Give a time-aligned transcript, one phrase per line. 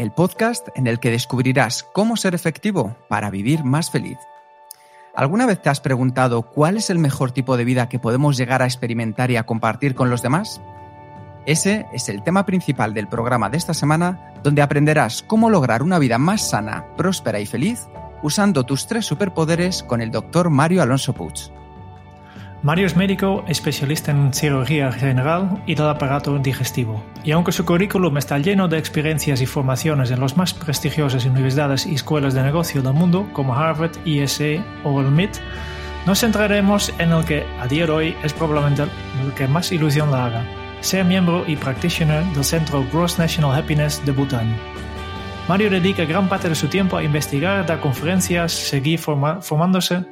[0.00, 4.16] el podcast en el que descubrirás cómo ser efectivo para vivir más feliz.
[5.14, 8.62] ¿Alguna vez te has preguntado cuál es el mejor tipo de vida que podemos llegar
[8.62, 10.62] a experimentar y a compartir con los demás?
[11.44, 15.98] Ese es el tema principal del programa de esta semana, donde aprenderás cómo lograr una
[15.98, 17.86] vida más sana, próspera y feliz
[18.22, 21.52] usando tus tres superpoderes con el doctor Mario Alonso Puig.
[22.62, 28.18] Mario es médico especialista en cirugía general y del aparato digestivo, y aunque su currículum
[28.18, 32.82] está lleno de experiencias y formaciones en las más prestigiosas universidades y escuelas de negocio
[32.82, 35.38] del mundo, como Harvard, ISE o el MIT,
[36.04, 40.10] nos centraremos en el que a día de hoy es probablemente el que más ilusión
[40.10, 40.44] le haga,
[40.82, 44.54] ser miembro y practitioner del Centro Gross National Happiness de Bután.
[45.48, 50.04] Mario dedica gran parte de su tiempo a investigar, dar conferencias, seguir formándose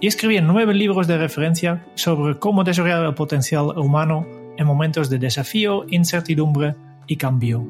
[0.00, 5.18] y escribía nueve libros de referencia sobre cómo desarrollar el potencial humano en momentos de
[5.18, 6.74] desafío, incertidumbre
[7.06, 7.66] y cambio.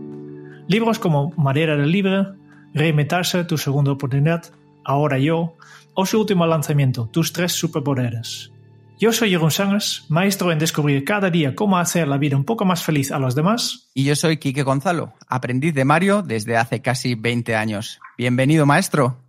[0.69, 2.27] Libros como Madera del Libre,
[2.75, 4.45] Reinventarse, Tu Segunda Oportunidad,
[4.85, 5.57] Ahora Yo,
[5.95, 8.53] o su último lanzamiento, Tus Tres Superpoderes.
[8.99, 12.65] Yo soy Jeroen Sánchez, maestro en descubrir cada día cómo hacer la vida un poco
[12.65, 13.91] más feliz a los demás.
[13.93, 18.01] Y yo soy Quique Gonzalo, aprendiz de Mario desde hace casi 20 años.
[18.17, 19.26] Bienvenido, maestro.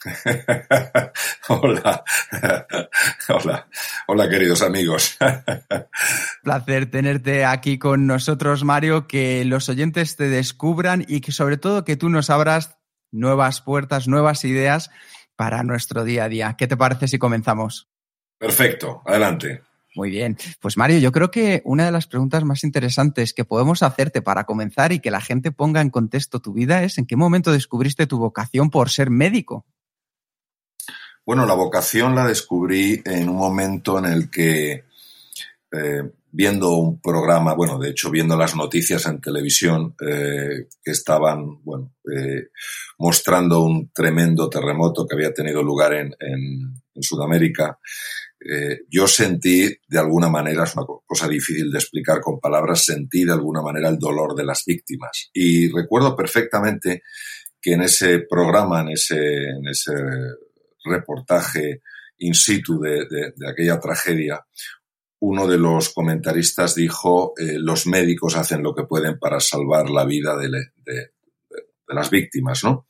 [1.48, 2.04] hola,
[3.28, 3.68] hola,
[4.06, 5.18] hola queridos amigos.
[6.42, 11.84] Placer tenerte aquí con nosotros, Mario, que los oyentes te descubran y que sobre todo
[11.84, 12.78] que tú nos abras
[13.12, 14.90] nuevas puertas, nuevas ideas
[15.36, 16.56] para nuestro día a día.
[16.56, 17.88] ¿Qué te parece si comenzamos?
[18.38, 19.62] Perfecto, adelante.
[19.96, 20.38] Muy bien.
[20.60, 24.44] Pues Mario, yo creo que una de las preguntas más interesantes que podemos hacerte para
[24.44, 28.06] comenzar y que la gente ponga en contexto tu vida es ¿en qué momento descubriste
[28.06, 29.66] tu vocación por ser médico?
[31.30, 34.82] Bueno, la vocación la descubrí en un momento en el que,
[35.70, 36.02] eh,
[36.32, 41.94] viendo un programa, bueno, de hecho, viendo las noticias en televisión eh, que estaban, bueno,
[42.12, 42.48] eh,
[42.98, 46.12] mostrando un tremendo terremoto que había tenido lugar en,
[47.00, 47.78] Sudamérica,
[48.88, 53.32] yo sentí, de alguna manera, es una cosa difícil de explicar con palabras, sentí de
[53.32, 55.30] alguna manera el dolor de las víctimas.
[55.32, 57.04] Y recuerdo perfectamente
[57.62, 59.92] que en ese programa, en ese, en ese
[60.84, 61.82] reportaje
[62.20, 64.44] in situ de, aquella tragedia,
[65.20, 70.04] uno de los comentaristas dijo, eh, los médicos hacen lo que pueden para salvar la
[70.04, 70.48] vida de,
[71.88, 72.86] las víctimas, ¿no?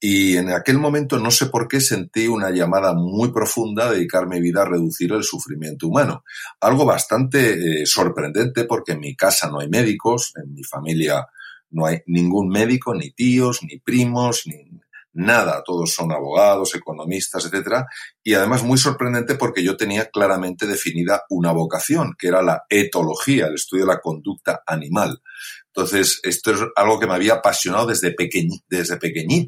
[0.00, 4.28] Y en aquel momento no sé por qué sentí una llamada muy profunda a dedicar
[4.28, 6.22] mi vida a reducir el sufrimiento humano.
[6.60, 11.26] Algo bastante eh, sorprendente porque en mi casa no hay médicos, en mi familia
[11.70, 14.70] no hay ningún médico, ni tíos, ni primos, ni
[15.18, 17.86] nada, todos son abogados, economistas, etcétera,
[18.22, 23.46] y además muy sorprendente porque yo tenía claramente definida una vocación, que era la etología,
[23.46, 25.20] el estudio de la conducta animal.
[25.66, 28.14] Entonces, esto es algo que me había apasionado desde,
[28.68, 28.94] desde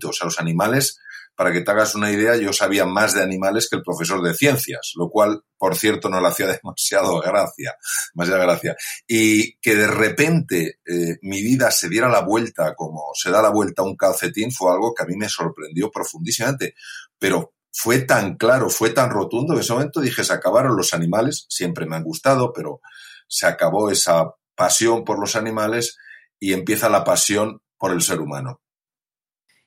[0.09, 0.98] o sea, los animales
[1.34, 4.34] para que te hagas una idea, yo sabía más de animales que el profesor de
[4.34, 7.74] ciencias, lo cual, por cierto, no le hacía demasiado gracia,
[8.14, 8.76] demasiada gracia.
[9.06, 13.50] Y que de repente eh, mi vida se diera la vuelta como se da la
[13.50, 16.74] vuelta a un calcetín fue algo que a mí me sorprendió profundísimamente.
[17.18, 21.47] Pero fue tan claro, fue tan rotundo en ese momento dije, se acabaron los animales,
[21.48, 22.80] siempre me han gustado, pero
[23.28, 25.97] se acabó esa pasión por los animales
[26.38, 28.60] y empieza la pasión por el ser humano.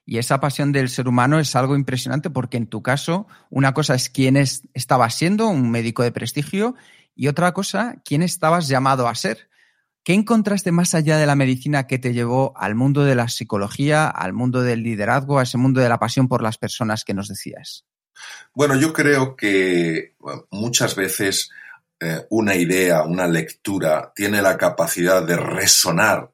[0.06, 3.96] Y esa pasión del ser humano es algo impresionante porque en tu caso, una cosa
[3.96, 6.76] es quién es, estabas siendo, un médico de prestigio,
[7.16, 9.50] y otra cosa, quién estabas llamado a ser.
[10.04, 14.10] ¿Qué encontraste más allá de la medicina que te llevó al mundo de la psicología,
[14.10, 17.30] al mundo del liderazgo, a ese mundo de la pasión por las personas que nos
[17.30, 17.86] decías?
[18.54, 20.16] Bueno, yo creo que
[20.52, 21.50] muchas veces
[22.02, 26.32] eh, una idea, una lectura, tiene la capacidad de resonar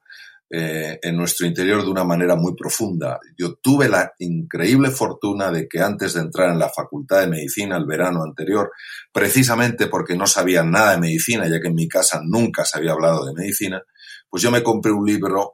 [0.51, 3.19] eh, en nuestro interior de una manera muy profunda.
[3.37, 7.77] Yo tuve la increíble fortuna de que antes de entrar en la Facultad de Medicina
[7.77, 8.71] el verano anterior,
[9.11, 12.93] precisamente porque no sabía nada de medicina, ya que en mi casa nunca se había
[12.93, 13.83] hablado de medicina,
[14.29, 15.53] pues yo me compré un libro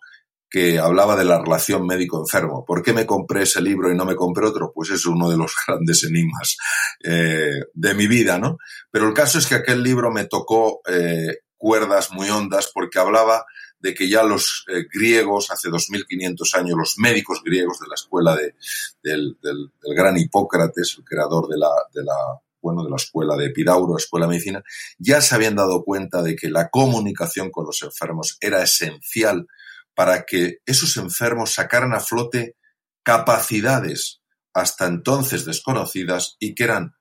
[0.50, 2.64] que hablaba de la relación médico-enfermo.
[2.66, 4.72] ¿Por qué me compré ese libro y no me compré otro?
[4.74, 6.56] Pues es uno de los grandes enigmas
[7.04, 8.58] eh, de mi vida, ¿no?
[8.90, 13.44] Pero el caso es que aquel libro me tocó eh, cuerdas muy hondas porque hablaba
[13.86, 18.36] de que ya los eh, griegos, hace 2500 años, los médicos griegos de la escuela
[18.36, 18.56] de,
[19.04, 22.16] del, del, gran Hipócrates, el creador de la, de la,
[22.60, 24.64] bueno, de la escuela de Epidauro, escuela de medicina,
[24.98, 29.46] ya se habían dado cuenta de que la comunicación con los enfermos era esencial
[29.94, 32.56] para que esos enfermos sacaran a flote
[33.04, 34.22] capacidades
[34.52, 36.96] hasta entonces desconocidas y que eran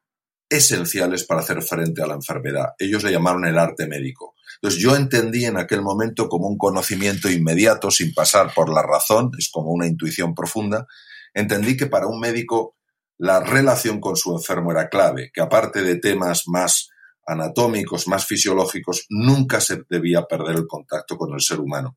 [0.51, 2.75] esenciales para hacer frente a la enfermedad.
[2.79, 4.34] Ellos le llamaron el arte médico.
[4.55, 9.31] Entonces yo entendí en aquel momento como un conocimiento inmediato, sin pasar por la razón,
[9.39, 10.87] es como una intuición profunda,
[11.33, 12.77] entendí que para un médico
[13.19, 16.89] la relación con su enfermo era clave, que aparte de temas más
[17.27, 21.97] anatómicos, más fisiológicos, nunca se debía perder el contacto con el ser humano.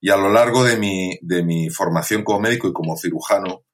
[0.00, 3.64] Y a lo largo de mi, de mi formación como médico y como cirujano,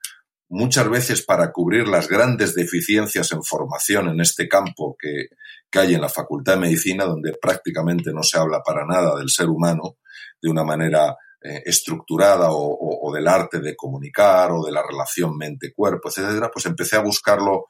[0.49, 5.27] muchas veces para cubrir las grandes deficiencias en formación en este campo que,
[5.75, 9.49] hay en la Facultad de Medicina, donde prácticamente no se habla para nada del ser
[9.49, 9.99] humano
[10.41, 16.09] de una manera eh, estructurada o, del arte de comunicar o de la relación mente-cuerpo,
[16.09, 17.67] etcétera, pues empecé a buscarlo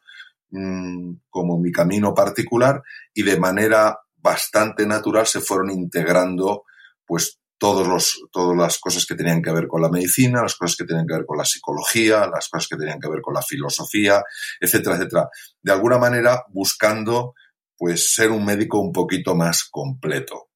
[0.51, 2.83] mm, como mi camino particular
[3.15, 6.65] y de manera bastante natural se fueron integrando
[7.07, 10.77] pues todos los, todas las cosas que tenían que ver con la medicina, las cosas
[10.77, 13.43] que tenían que ver con la psicología, las cosas que tenían que ver con la
[13.43, 14.23] filosofía,
[14.61, 15.29] etcétera, etcétera.
[15.61, 17.35] De alguna manera buscando
[17.79, 20.51] pues ser un médico un poquito más completo.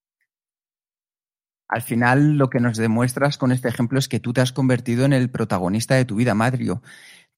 [1.69, 5.07] Al final lo que nos demuestras con este ejemplo es que tú te has convertido
[5.07, 6.83] en el protagonista de tu vida, Madrio.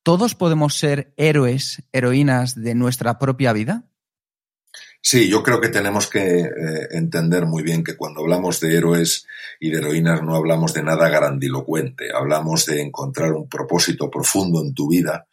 [0.03, 3.85] ¿Todos podemos ser héroes, heroínas de nuestra propia vida?
[5.01, 6.51] Sí, yo creo que tenemos que eh,
[6.93, 9.27] entender muy bien que cuando hablamos de héroes
[9.61, 14.73] y de heroínas no hablamos de nada grandilocuente, hablamos de encontrar un propósito profundo en
[14.73, 15.29] tu vida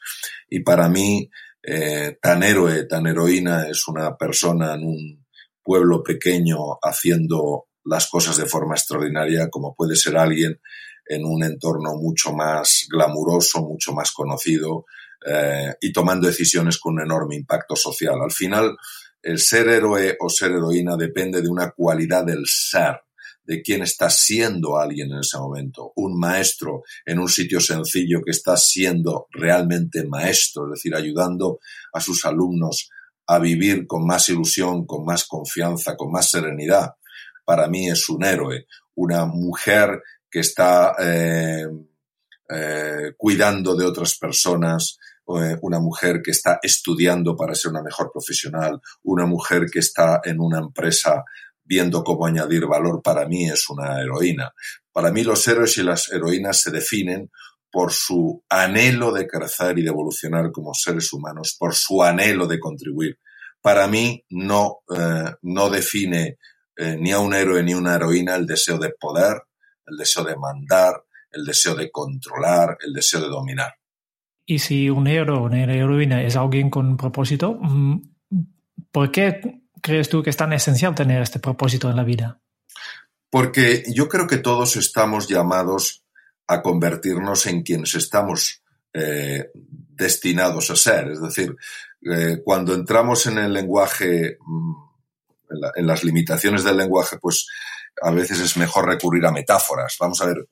[0.50, 1.32] y para mí
[1.64, 5.26] eh, tan héroe, tan heroína es una persona en un
[5.64, 10.60] pueblo pequeño haciendo las cosas de forma extraordinaria como puede ser alguien
[11.06, 14.86] en un entorno mucho más glamuroso, mucho más conocido
[15.26, 18.16] eh, y tomando decisiones con un enorme impacto social.
[18.22, 18.76] Al final,
[19.22, 23.02] el ser héroe o ser heroína depende de una cualidad del ser,
[23.52, 25.92] de quién está siendo alguien en ese momento.
[25.98, 31.60] Un maestro en un sitio sencillo que está siendo realmente maestro, es decir, ayudando
[31.92, 32.90] a sus alumnos
[33.28, 36.92] a vivir con más ilusión, con más confianza, con más serenidad.
[37.44, 41.68] Para mí es un héroe, una mujer que está eh,
[42.50, 48.14] eh, cuidando de otras personas, eh, una mujer que está estudiando para ser una mejor
[48.14, 51.26] profesional, una mujer que está en una empresa
[51.64, 54.52] viendo cómo añadir valor, para mí es una heroína.
[54.92, 57.30] Para mí los héroes y las heroínas se definen
[57.72, 62.60] por su anhelo de crecer y de evolucionar como seres humanos, por su anhelo de
[62.60, 63.18] contribuir.
[63.62, 66.38] Para mí no, eh, no define
[66.76, 69.42] eh, ni a un héroe ni una heroína el deseo de poder,
[69.86, 70.96] el deseo de mandar,
[71.32, 73.74] el deseo de controlar, el deseo de dominar.
[74.46, 78.02] Y si un héroe o una heroína es alguien con propósito, mm,
[78.92, 82.40] ¿por qué crees tú que es tan esencial tener este propósito en la vida?
[83.30, 86.04] Porque yo creo que todos estamos llamados
[86.48, 88.62] a convertirnos en quienes estamos
[88.94, 91.12] eh, destinados a ser.
[91.12, 91.56] Es decir,
[92.02, 94.74] eh, cuando entramos en el lenguaje, mm,
[95.76, 97.48] en, las limitaciones del lenguaje, pues
[98.02, 99.96] a veces es mejor recurrir a metáforas.
[100.00, 100.48] Vamos a ver,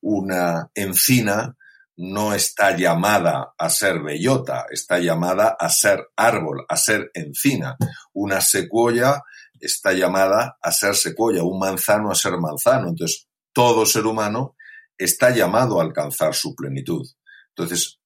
[0.00, 1.56] una encina
[1.96, 7.76] no está llamada a ser bellota, está llamada a ser árbol, a ser encina.
[8.12, 9.22] Una secuoya
[9.60, 12.88] está llamada a ser secuoya, un manzano a ser manzano.
[12.88, 14.56] Entonces, todo ser humano
[14.96, 17.06] está llamado a alcanzar su plenitud.
[17.54, 18.00] Entonces,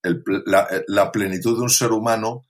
[0.89, 2.47] la, plenitud de un ser humano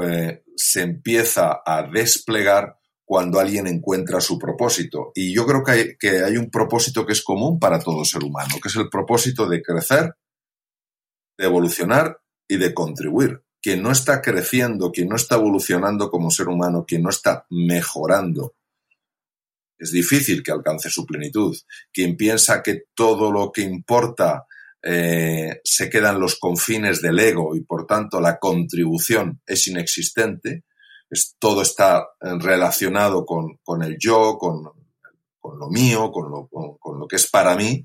[0.00, 5.12] eh, se empieza a desplegar cuando alguien encuentra su propósito.
[5.14, 8.68] Y yo creo que hay un propósito que es común para todo ser humano, que
[8.68, 10.14] es el propósito de crecer,
[11.42, 13.42] de evolucionar y de contribuir.
[13.60, 18.54] Quien no está creciendo, quien no está evolucionando como ser humano, quien no está mejorando,
[19.76, 21.56] es difícil que alcance su plenitud.
[21.92, 24.46] Quien piensa que todo lo que importa
[24.80, 30.64] eh, se queda en los confines del ego y por tanto la contribución es inexistente,
[31.10, 37.16] es, todo está relacionado con, el yo, con, lo mío, con lo, con lo que
[37.16, 37.84] es para mí,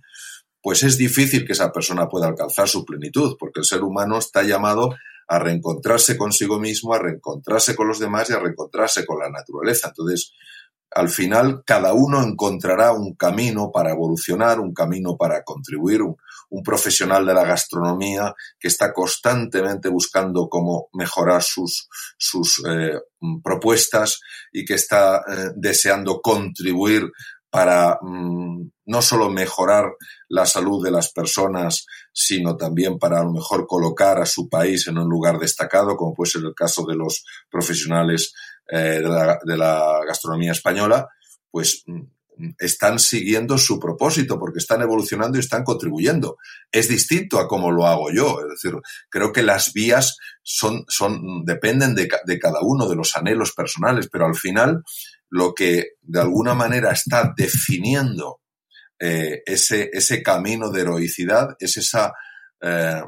[0.68, 4.44] pues es difícil que esa persona pueda alcanzar su plenitud, porque el ser humano está
[4.44, 4.94] llamado
[5.26, 9.88] a reencontrarse consigo mismo, a reencontrarse con los demás y a reencontrarse con la naturaleza.
[9.88, 10.34] Entonces,
[10.92, 16.18] al final, cada uno encontrará un camino para evolucionar, un camino para contribuir, un,
[16.66, 23.00] profesional de la gastronomía que está constantemente buscando cómo mejorar sus, sus eh,
[23.42, 24.20] propuestas
[24.52, 27.10] y que está eh, deseando contribuir
[27.50, 29.92] para mm, no solo mejorar
[30.30, 34.88] la salud de las personas, sino también para a lo mejor colocar a su país
[34.88, 38.34] en un lugar destacado, como puede ser el caso de los profesionales
[38.70, 41.08] eh, de, la, gastronomía española,
[41.50, 42.01] pues mm,
[42.60, 46.38] están siguiendo su propósito porque están evolucionando y están contribuyendo.
[46.72, 48.39] Es distinto a cómo lo hago yo.
[48.42, 53.16] Es decir, creo que las vías son, son, dependen de, de cada uno de los
[53.16, 54.84] anhelos personales, pero al final
[55.30, 58.42] lo que de alguna manera está definiendo
[59.00, 62.14] eh, ese, ese, camino de heroicidad es esa,
[62.62, 63.04] eh,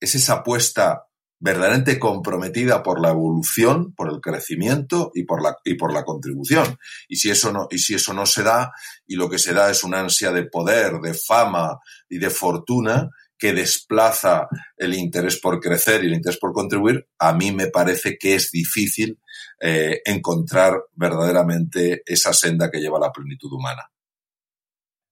[0.00, 1.04] es esa apuesta
[1.40, 6.78] verdaderamente comprometida por la evolución, por el crecimiento y por la, y por la contribución.
[7.08, 8.72] Y si, eso no, y si eso no se da,
[9.06, 13.08] y lo que se da es una ansia de poder, de fama y de fortuna,
[13.38, 18.18] que desplaza el interés por crecer y el interés por contribuir, a mí me parece
[18.18, 19.20] que es difícil
[19.60, 23.90] eh, encontrar verdaderamente esa senda que lleva a la plenitud humana.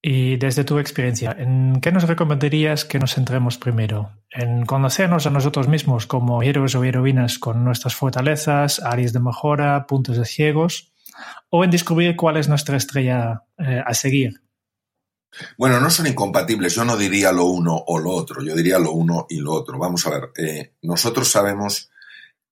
[0.01, 4.11] Y desde tu experiencia, ¿en qué nos recomendarías que nos centremos primero?
[4.29, 9.85] ¿En conocernos a nosotros mismos como héroes o heroínas con nuestras fortalezas, áreas de mejora,
[9.87, 10.93] puntos de ciegos?
[11.49, 14.41] ¿O en descubrir cuál es nuestra estrella eh, a seguir?
[15.57, 16.75] Bueno, no son incompatibles.
[16.75, 18.43] Yo no diría lo uno o lo otro.
[18.43, 19.77] Yo diría lo uno y lo otro.
[19.77, 20.29] Vamos a ver.
[20.37, 21.89] Eh, nosotros sabemos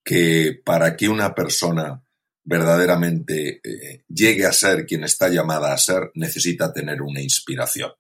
[0.06, 2.02] que para que una persona
[2.44, 7.92] verdaderamente eh, llegue a ser quien está llamada a ser, necesita tener una inspiración.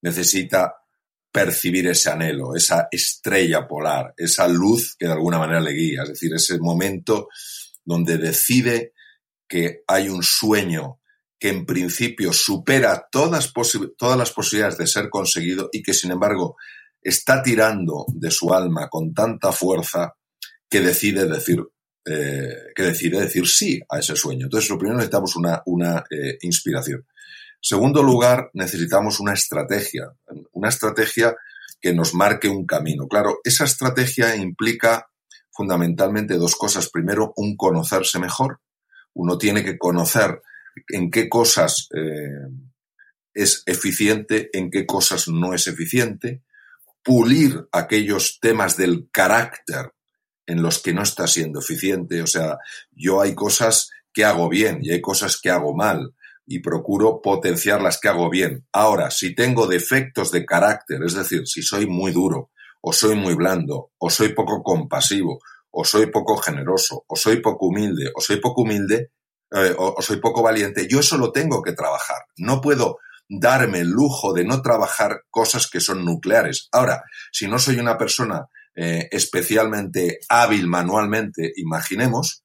[0.00, 0.74] Necesita
[1.30, 6.04] percibir ese anhelo, esa estrella polar, esa luz que de alguna manera le guía.
[6.04, 7.28] Es decir, ese momento
[7.84, 8.94] donde decide
[9.46, 11.00] que hay un sueño
[11.38, 13.52] que en principio supera todas,
[13.98, 16.56] todas las posibilidades de ser conseguido y que sin embargo
[17.02, 20.14] está tirando de su alma con tanta fuerza
[20.68, 21.62] que decide decir,
[22.04, 24.46] eh, que decide decir sí a ese sueño.
[24.46, 27.06] Entonces, lo primero necesitamos una, una eh, inspiración.
[27.60, 30.12] Segundo lugar, necesitamos una estrategia,
[30.52, 31.34] una estrategia
[31.80, 33.08] que nos marque un camino.
[33.08, 35.08] Claro, esa estrategia implica
[35.50, 36.90] fundamentalmente dos cosas.
[36.90, 38.60] Primero, un conocerse mejor.
[39.14, 40.42] Uno tiene que conocer
[40.88, 42.48] en qué cosas eh,
[43.32, 46.42] es eficiente, en qué cosas no es eficiente,
[47.02, 49.92] pulir aquellos temas del carácter
[50.46, 52.22] en los que no está siendo eficiente.
[52.22, 52.58] O sea,
[52.92, 56.14] yo hay cosas que hago bien y hay cosas que hago mal
[56.46, 58.66] y procuro potenciar las que hago bien.
[58.72, 63.34] Ahora, si tengo defectos de carácter, es decir, si soy muy duro, o soy muy
[63.34, 68.40] blando, o soy poco compasivo, o soy poco generoso, o soy poco humilde, o soy
[68.40, 69.10] poco humilde,
[69.50, 72.18] eh, o, soy poco valiente, yo eso lo tengo que trabajar.
[72.36, 72.98] No puedo
[73.28, 76.68] darme el lujo de no trabajar cosas que son nucleares.
[76.72, 82.44] Ahora, si no soy una persona eh, especialmente hábil manualmente, imaginemos,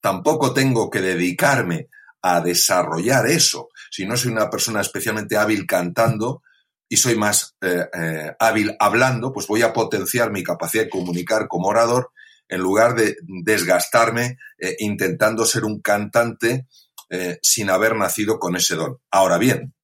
[0.00, 1.88] tampoco tengo que dedicarme
[2.22, 3.68] a desarrollar eso.
[3.90, 6.42] Si no soy una persona especialmente hábil cantando
[6.88, 11.68] y soy más eh, hábil hablando, pues voy a potenciar mi capacidad de comunicar como
[11.68, 12.10] orador
[12.48, 16.66] en lugar de desgastarme eh, intentando ser un cantante
[17.10, 18.98] eh, sin haber nacido con ese don.
[19.10, 19.74] Ahora bien,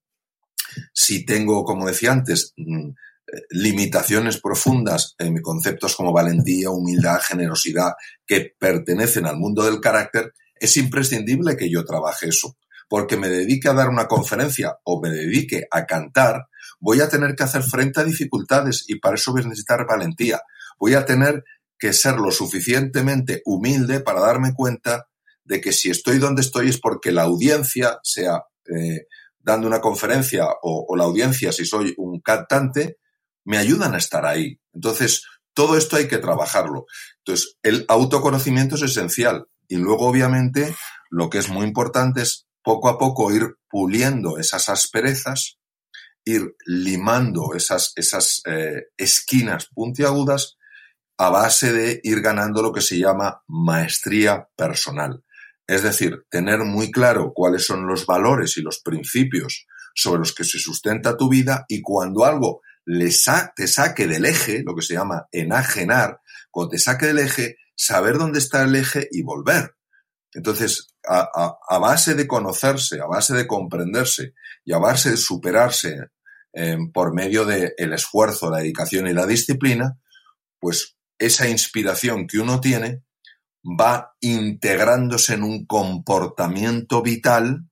[0.92, 2.94] si tengo, como decía antes, mm, eh,
[3.50, 7.92] limitaciones profundas en conceptos como valentía, humildad, generosidad,
[8.26, 12.56] que pertenecen al mundo del carácter, es imprescindible que yo trabaje eso.
[12.88, 16.46] Porque me dedique a dar una conferencia o me dedique a cantar,
[16.80, 20.40] voy a tener que hacer frente a dificultades y para eso voy a necesitar valentía.
[20.78, 21.44] Voy a tener
[21.78, 25.06] que ser lo suficientemente humilde para darme cuenta
[25.44, 29.06] de que si estoy donde estoy es porque la audiencia, sea eh,
[29.38, 32.98] dando una conferencia o, la audiencia, si soy un cantante,
[33.44, 34.60] me ayudan a estar ahí.
[34.72, 36.86] Entonces, todo esto hay que trabajarlo.
[37.18, 39.46] Entonces, el autoconocimiento es esencial.
[39.68, 40.74] Y luego, obviamente,
[41.10, 45.58] lo que es muy importante es poco a poco ir puliendo esas asperezas,
[46.24, 50.56] ir limando esas, esas eh, esquinas puntiagudas
[51.18, 55.22] a base de ir ganando lo que se llama maestría personal.
[55.66, 60.44] Es decir, tener muy claro cuáles son los valores y los principios sobre los que
[60.44, 63.10] se sustenta tu vida y cuando algo le
[63.56, 66.20] te saque del eje, lo que se llama enajenar,
[66.50, 69.74] cuando te saque del eje, saber dónde está el eje y volver.
[70.32, 74.34] Entonces, a, base de conocerse, a base de comprenderse
[74.64, 75.96] y a base de superarse
[76.52, 79.98] eh, por medio del esfuerzo, la dedicación y la disciplina,
[80.58, 83.02] pues esa inspiración que uno tiene
[83.64, 87.66] va integrándose en un comportamiento vital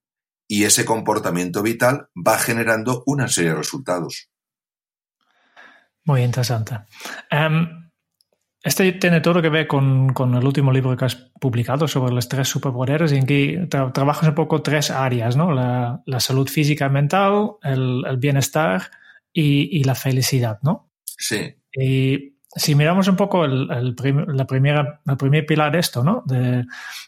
[0.46, 4.27] y ese comportamiento vital va generando una serie de resultados.
[6.08, 6.74] Muy interesante.
[7.30, 7.84] Em,
[8.64, 12.48] Este tiene todo que ver con, el último libro que has publicado sobre los tres
[12.48, 15.52] superpoderes, en que trabajas un poco tres áreas, ¿no?
[15.52, 18.90] La, salud física y mental, el, bienestar
[19.32, 20.90] y, la felicidad, ¿no?
[21.04, 21.54] Sí.
[21.72, 26.24] Y si miramos un poco el, la primera, el primer pilar de esto, ¿no?
[26.26, 26.64] De,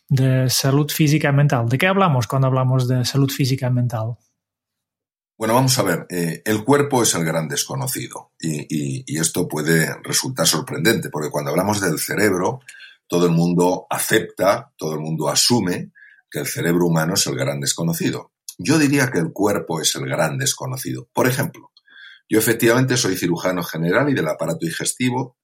[0.08, 1.68] de salud física y mental.
[1.68, 4.16] ¿De qué hablamos cuando hablamos de salud física y mental?
[5.40, 10.46] Bueno, vamos a ver, eh, el cuerpo es el gran desconocido y, esto puede resultar
[10.46, 12.60] sorprendente porque cuando hablamos del cerebro,
[13.06, 15.92] todo el mundo acepta, todo el mundo asume
[16.30, 18.34] que el cerebro humano es el gran desconocido.
[18.58, 21.08] Yo diría que el cuerpo es el gran desconocido.
[21.14, 21.72] Por ejemplo,
[22.28, 25.38] yo efectivamente soy cirujano general y del aparato digestivo,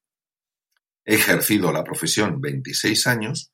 [1.06, 3.50] he ejercido la profesión 26 años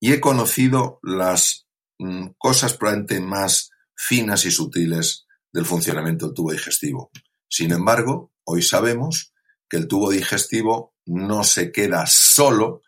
[0.00, 1.66] y he conocido las
[1.98, 5.23] mm, cosas probablemente más finas y sutiles
[5.54, 7.10] del funcionamiento del tubo digestivo.
[7.48, 9.32] Sin embargo, hoy sabemos
[9.68, 12.82] que el tubo digestivo no se queda solo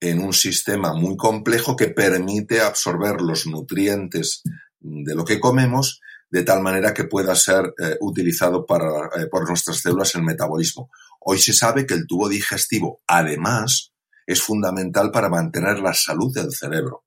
[0.00, 4.42] en un sistema muy complejo que permite absorber los nutrientes
[4.80, 9.46] de lo que comemos de tal manera que pueda ser eh, utilizado para, eh, por
[9.46, 10.90] nuestras células en el metabolismo.
[11.20, 13.92] Hoy se sabe que el tubo digestivo, además,
[14.26, 17.05] es fundamental para mantener la salud del cerebro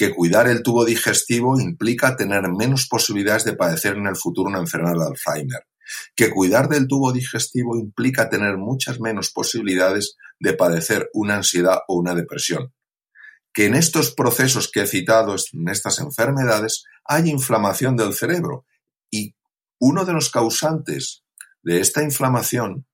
[0.00, 4.60] que cuidar el tubo digestivo implica tener menos posibilidades de padecer en el futuro una
[4.60, 5.66] enfermedad de Alzheimer,
[6.16, 11.98] que cuidar del tubo digestivo implica tener muchas menos posibilidades de padecer una ansiedad o
[11.98, 12.72] una depresión,
[13.52, 18.64] que en estos procesos que he citado, en estas enfermedades, hay inflamación del cerebro.
[19.10, 19.34] Y
[19.80, 21.24] uno de los causantes
[21.62, 22.86] de esta inflamación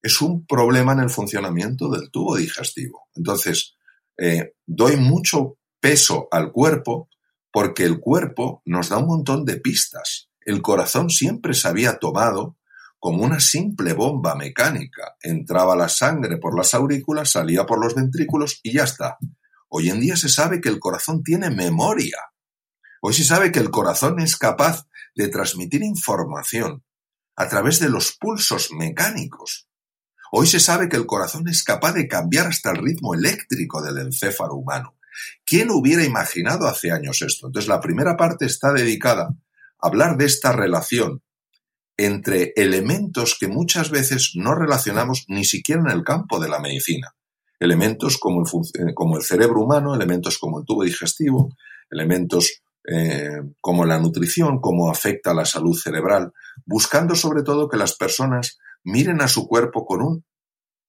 [0.00, 3.10] es un problema en el funcionamiento del tubo digestivo.
[3.14, 3.76] Entonces,
[4.16, 7.08] eh, doy mucho peso al cuerpo
[7.52, 10.28] porque el cuerpo nos da un montón de pistas.
[10.40, 12.56] El corazón siempre se había tomado
[12.98, 15.14] como una simple bomba mecánica.
[15.22, 19.16] Entraba la sangre por las aurículas, salía por los ventrículos y ya está.
[19.68, 22.18] Hoy en día se sabe que el corazón tiene memoria.
[23.00, 26.84] Hoy se sabe que el corazón es capaz de transmitir información
[27.36, 29.68] a través de los pulsos mecánicos.
[30.32, 33.98] Hoy se sabe que el corazón es capaz de cambiar hasta el ritmo eléctrico del
[33.98, 34.95] encéfalo humano.
[35.44, 37.46] ¿Quién hubiera imaginado hace años esto?
[37.46, 41.22] Entonces, la primera parte está dedicada a hablar de esta relación
[41.96, 47.14] entre elementos que muchas veces no relacionamos ni siquiera en el campo de la medicina.
[47.58, 48.46] Elementos como el,
[48.88, 51.54] eh, cerebro humano, elementos como el tubo digestivo,
[51.90, 56.32] elementos eh, como la nutrición, cómo afecta la salud cerebral,
[56.66, 60.24] buscando sobre todo que las personas miren a su cuerpo con un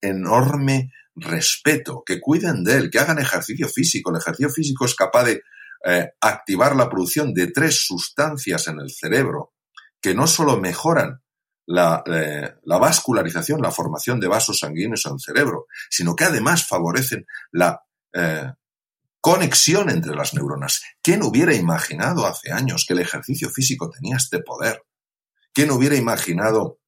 [0.01, 4.11] enorme respeto, que cuiden de él, que hagan ejercicio físico.
[4.11, 5.41] El ejercicio físico es capaz de
[5.85, 9.53] eh, activar la producción de tres sustancias en el cerebro
[10.01, 11.21] que no solo mejoran
[11.65, 17.25] la, eh, vascularización, la formación de vasos sanguíneos en el cerebro, sino que además favorecen
[17.51, 17.81] la
[18.13, 18.53] eh,
[19.19, 20.81] conexión entre las neuronas.
[21.01, 24.83] ¿Quién hubiera imaginado hace años que el ejercicio físico tenía este poder?
[25.53, 26.79] ¿Quién hubiera imaginado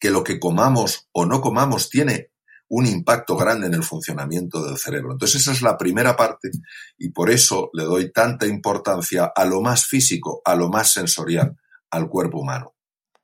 [0.00, 2.31] que lo que comamos o no comamos tiene
[2.74, 5.12] un impacto grande en el funcionamiento del cerebro.
[5.12, 6.50] Entonces esa es la primera parte
[6.96, 11.54] y por eso le doy tanta importancia a lo más físico, a lo más sensorial,
[11.90, 12.72] al cuerpo humano.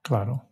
[0.03, 0.51] Claro.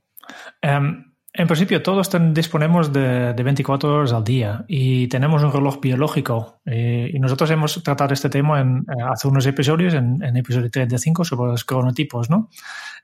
[0.63, 6.63] Em, en principio, todos disponemos de, 24 horas al día y tenemos un reloj biológico.
[6.65, 10.71] Eh, y nosotros hemos tratado este tema en, eh, hace unos episodios, en, en episodio
[10.71, 12.49] 35, sobre los cronotipos, ¿no?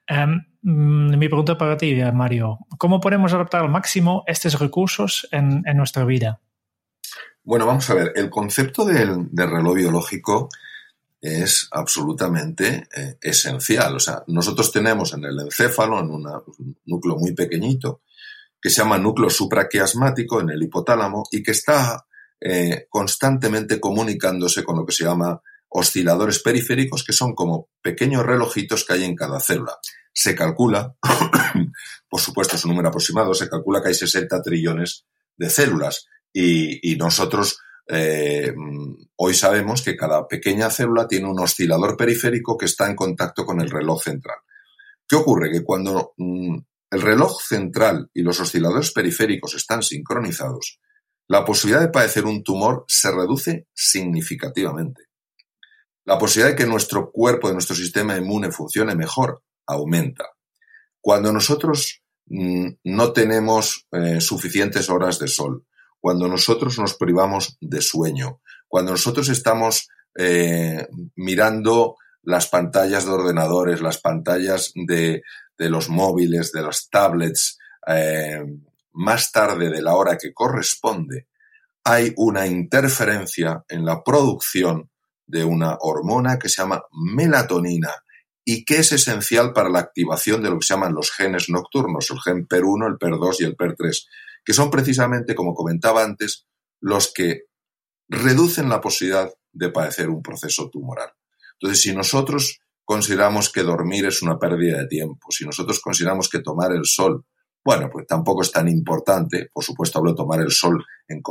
[0.07, 5.63] Em, mm, mi pregunta para ti, Mario, ¿cómo podemos adaptar al máximo estos recursos en,
[5.75, 6.41] nuestra vida?
[7.45, 10.49] Bueno, vamos a ver, el concepto del, reloj biológico
[11.21, 13.97] es absolutamente eh, esencial.
[13.97, 16.29] O sea, nosotros tenemos en el encéfalo, en un
[16.87, 18.03] núcleo muy pequeñito,
[18.61, 22.07] que se llama núcleo supraquiasmático en el hipotálamo y que está
[22.41, 25.41] eh, constantemente comunicándose con lo que se llama
[25.73, 29.79] osciladores periféricos, que son como pequeños relojitos que hay en cada célula.
[30.13, 30.95] Se calcula,
[32.09, 35.07] por supuesto es un número aproximado, se calcula que hay 60 trillones
[35.37, 37.59] de células y, nosotros
[37.89, 38.55] eh,
[39.17, 43.61] hoy sabemos que cada pequeña célula tiene un oscilador periférico que está en contacto con
[43.61, 44.39] el reloj central.
[45.09, 45.51] ¿Qué ocurre?
[45.51, 46.59] Que cuando mm,
[46.91, 50.81] el reloj central y los osciladores periféricos están sincronizados,
[51.29, 55.12] la posibilidad de padecer un tumor se reduce significativamente.
[56.05, 60.25] La posibilidad de que nuestro cuerpo, de nuestro sistema inmune funcione mejor, aumenta.
[61.01, 65.65] Cuando nosotros mm, no tenemos eh, suficientes horas de sol,
[66.01, 69.89] cuando nosotros nos privamos de sueño, cuando nosotros estamos
[70.19, 75.23] eh, mirando las pantallas de ordenadores, las pantallas de,
[75.59, 78.45] los móviles, de las tablets, eh,
[78.93, 81.29] más tarde de la hora que corresponde,
[81.85, 84.91] hay una interferencia en la producción
[85.27, 87.91] de una hormona que se llama melatonina
[88.45, 92.11] y que es esencial para la activación de lo que se llaman los genes nocturnos,
[92.11, 94.07] el gen PER1, el PER2 y el PER3,
[94.45, 96.47] que son precisamente, como comentaba antes,
[96.81, 97.43] los que
[98.09, 101.11] reducen la posibilidad de padecer un proceso tumoral.
[101.55, 106.41] Entonces, si nosotros consideramos que dormir es una pérdida de tiempo, si nosotros consideramos que
[106.41, 107.25] tomar el sol,
[107.65, 111.23] bueno, pues tampoco es tan importante, por supuesto hablo de tomar el sol en,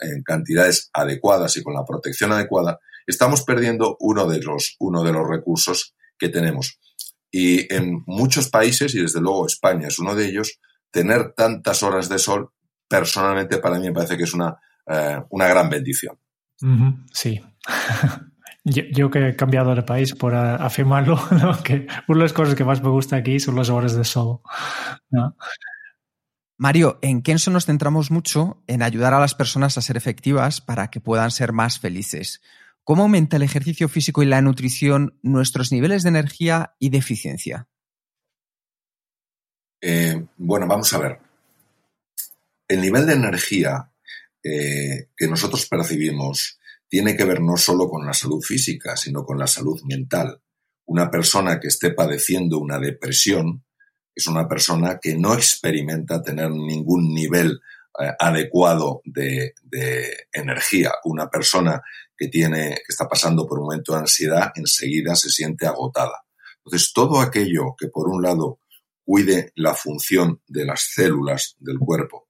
[0.00, 5.12] en cantidades adecuadas y con la protección adecuada, estamos perdiendo uno de los, uno de
[5.12, 6.78] los recursos que tenemos.
[7.30, 12.08] Y en muchos países, y desde luego España es uno de ellos, tener tantas horas
[12.08, 12.50] de sol,
[12.88, 16.18] personalmente para mí me parece que es una, eh, una gran bendición.
[17.12, 17.40] Sí.
[18.64, 21.18] yo, que he cambiado de país por afirmarlo,
[21.64, 24.40] que una de las cosas que más me gusta aquí son las horas de sol.
[26.56, 30.88] Mario, en Kenso nos centramos mucho en ayudar a las personas a ser efectivas para
[30.88, 32.40] que puedan ser más felices.
[32.84, 37.66] ¿Cómo aumenta el ejercicio físico y la nutrición nuestros niveles de energía y de eficiencia?
[39.80, 41.18] Eh, bueno, vamos a ver.
[42.68, 43.90] El nivel de energía
[44.42, 49.38] eh, que nosotros percibimos tiene que ver no solo con la salud física, sino con
[49.38, 50.40] la salud mental.
[50.86, 53.64] Una persona que esté padeciendo una depresión
[54.14, 57.60] es una persona que no experimenta tener ningún nivel
[57.98, 59.54] eh, adecuado de,
[60.32, 60.92] energía.
[61.04, 61.82] Una persona
[62.24, 66.24] que tiene, que está pasando por un momento de ansiedad, enseguida se siente agotada.
[66.64, 68.60] Entonces, todo aquello que por un lado
[69.04, 72.28] cuide la función de las células del cuerpo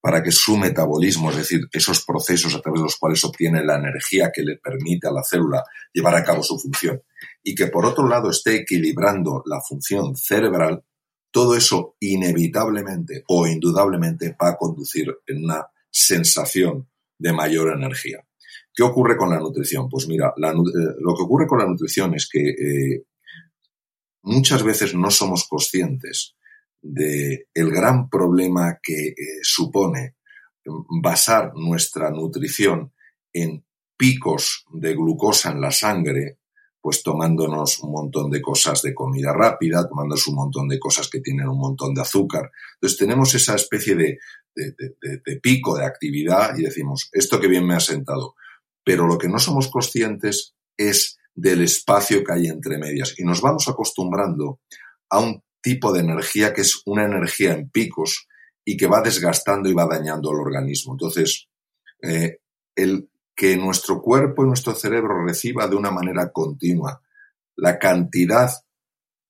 [0.00, 3.76] para que su metabolismo, es decir, esos procesos a través de los cuales obtiene la
[3.76, 7.02] energía que le permite a la célula llevar a cabo su función,
[7.42, 10.84] y que por otro lado esté equilibrando la función cerebral,
[11.30, 18.26] todo eso inevitablemente o indudablemente va a conducir en una sensación de mayor energía.
[18.74, 19.88] ¿Qué ocurre con la nutrición?
[19.88, 20.52] Pues mira, eh,
[20.98, 23.04] lo que ocurre con la nutrición es que eh,
[24.22, 26.34] muchas veces no somos conscientes
[26.82, 30.16] de el gran problema que eh, supone
[31.02, 32.92] basar nuestra nutrición
[33.32, 33.64] en
[33.96, 36.38] picos de glucosa en la sangre
[36.80, 41.20] pues tomándonos un montón de cosas de comida rápida, tomándonos un montón de cosas que
[41.20, 42.50] tienen un montón de azúcar.
[42.74, 44.18] Entonces tenemos esa especie de,
[44.54, 48.34] de, pico de actividad y decimos, esto que bien me ha sentado.
[48.84, 53.40] Pero lo que no somos conscientes es del espacio que hay entre medias y nos
[53.40, 54.60] vamos acostumbrando
[55.10, 58.28] a un tipo de energía que es una energía en picos
[58.64, 60.94] y que va desgastando y va dañando al organismo.
[60.94, 61.48] Entonces,
[62.02, 62.38] eh,
[62.76, 67.02] el que nuestro cuerpo y nuestro cerebro reciba de una manera continua
[67.56, 68.50] la cantidad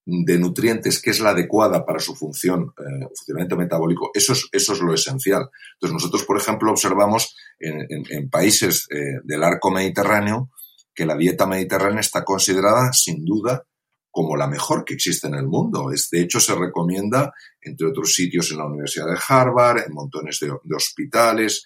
[0.05, 4.73] de nutrientes que es la adecuada para su función, eh, funcionamiento metabólico, eso es, eso
[4.73, 5.49] es lo esencial.
[5.73, 10.51] Entonces nosotros, por ejemplo, observamos en, países eh, del arco mediterráneo
[10.93, 13.65] que la dieta mediterránea está considerada sin duda
[14.11, 15.91] como la mejor que existe en el mundo.
[15.91, 20.39] Es, de hecho, se recomienda, entre otros sitios, en la Universidad de Harvard, en montones
[20.39, 21.65] de, de hospitales,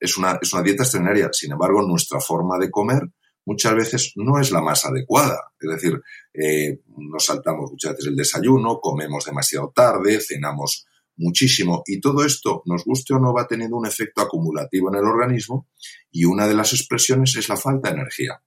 [0.00, 1.28] es una, es una dieta extraordinaria.
[1.32, 3.02] Sin embargo, nuestra forma de comer
[3.44, 5.38] muchas veces no es la más adecuada.
[5.60, 6.00] Es decir,
[6.32, 12.62] eh, nos saltamos muchas veces el desayuno, comemos demasiado tarde, cenamos muchísimo y todo esto,
[12.66, 15.68] nos guste o no, va teniendo un efecto acumulativo en el organismo
[16.10, 18.42] y una de las expresiones es la falta de energía.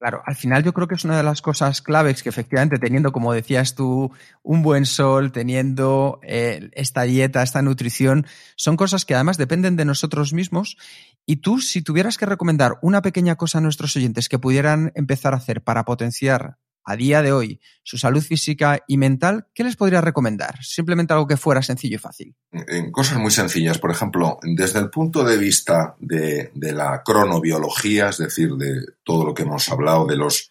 [0.00, 3.12] Claro, al final yo creo que es una de las cosas claves que efectivamente teniendo,
[3.12, 4.10] como decías tú,
[4.42, 9.84] un buen sol, teniendo eh, esta dieta, esta nutrición, son cosas que además dependen de
[9.84, 10.78] nosotros mismos.
[11.26, 15.34] Y tú, si tuvieras que recomendar una pequeña cosa a nuestros oyentes que pudieran empezar
[15.34, 19.76] a hacer para potenciar a día de hoy su salud física y mental, ¿qué les
[19.76, 20.62] podría recomendar?
[20.62, 22.36] Simplemente algo que fuera sencillo y fácil.
[22.52, 28.18] En cosas muy sencillas, por ejemplo, desde el punto de vista de, la cronobiología, es
[28.18, 30.50] decir, de todo lo que hemos hablado de los,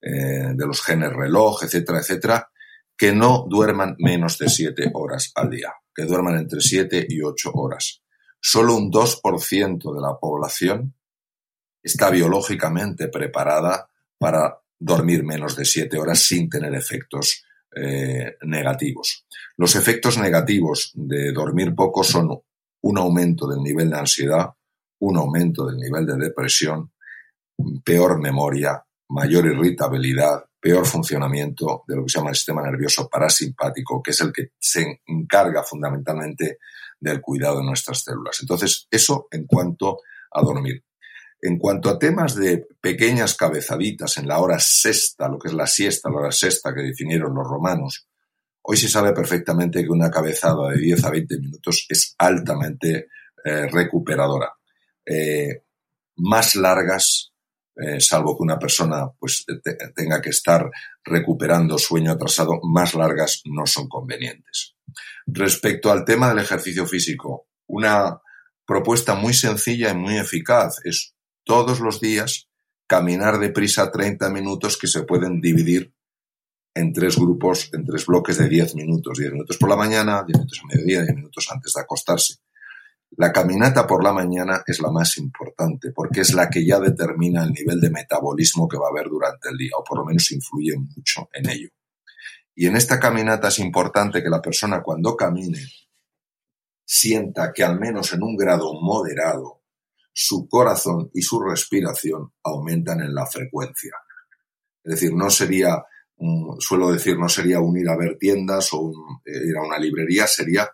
[0.00, 2.50] eh, de los genes reloj, etcétera, etcétera,
[2.96, 7.52] que no duerman menos de siete horas al día, que duerman entre siete y ocho
[7.52, 8.02] horas.
[8.40, 10.94] Solo un 2% de la población
[11.82, 13.88] está biológicamente preparada
[14.18, 19.26] para dormir menos de siete horas sin tener efectos eh, negativos.
[19.56, 22.40] Los efectos negativos de dormir poco son
[22.80, 24.50] un aumento del nivel de ansiedad,
[25.00, 26.92] un aumento del nivel de depresión,
[27.84, 34.02] peor memoria, mayor irritabilidad, peor funcionamiento de lo que se llama el sistema nervioso parasimpático,
[34.02, 36.58] que es el que se encarga fundamentalmente
[36.98, 38.38] del cuidado de nuestras células.
[38.40, 39.98] Entonces, eso en cuanto
[40.32, 40.84] a dormir.
[41.40, 45.66] En cuanto a temas de pequeñas cabezaditas en la hora sexta, lo que es la
[45.66, 48.08] siesta, la hora sexta que definieron los romanos,
[48.62, 53.08] hoy se sabe perfectamente que una cabezada de 10 a 20 minutos es altamente
[53.44, 54.52] eh, recuperadora.
[55.06, 55.62] eh,
[56.20, 57.32] más largas,
[57.76, 59.46] eh, salvo que una persona pues,
[59.94, 60.68] tenga que estar
[61.04, 64.74] recuperando sueño atrasado, más largas no son convenientes.
[65.26, 68.20] Respecto al tema del ejercicio físico, una
[68.66, 71.14] propuesta muy sencilla y muy eficaz es
[71.48, 72.50] todos los días
[72.86, 75.94] caminar deprisa 30 minutos que se pueden dividir
[76.74, 79.18] en tres grupos, en tres bloques de 10 minutos.
[79.18, 82.34] 10 minutos por la mañana, 10 minutos a mediodía, 10 minutos antes de acostarse.
[83.16, 87.42] La caminata por la mañana es la más importante porque es la que ya determina
[87.44, 90.30] el nivel de metabolismo que va a haber durante el día o por lo menos
[90.30, 91.70] influye mucho en ello.
[92.54, 95.66] Y en esta caminata es importante que la persona cuando camine
[96.84, 99.57] sienta que al menos en un grado moderado
[100.20, 103.92] su corazón y su respiración aumentan en la frecuencia.
[104.82, 105.80] Es decir, no sería,
[106.58, 108.90] suelo decir, no sería un ir a ver tiendas o
[109.24, 110.68] eh, ir a una librería, sería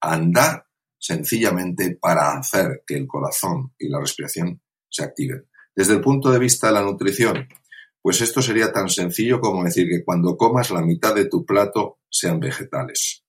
[0.00, 0.64] andar
[0.98, 5.46] sencillamente para hacer que el corazón y la respiración se activen.
[5.74, 7.46] Desde el punto de vista de la nutrición,
[8.00, 11.98] pues esto sería tan sencillo como decir que cuando comas la mitad de tu plato
[12.08, 13.26] sean vegetales.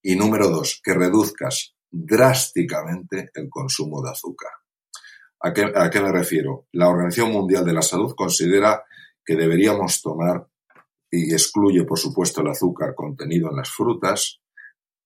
[0.00, 4.52] Y número dos, que reduzcas drásticamente el consumo de azúcar.
[5.40, 6.66] ¿A qué, ¿A qué, me refiero?
[6.72, 8.82] La Organización Mundial de la Salud considera
[9.24, 10.48] que deberíamos tomar,
[11.10, 14.40] y excluye por supuesto el azúcar contenido en las frutas,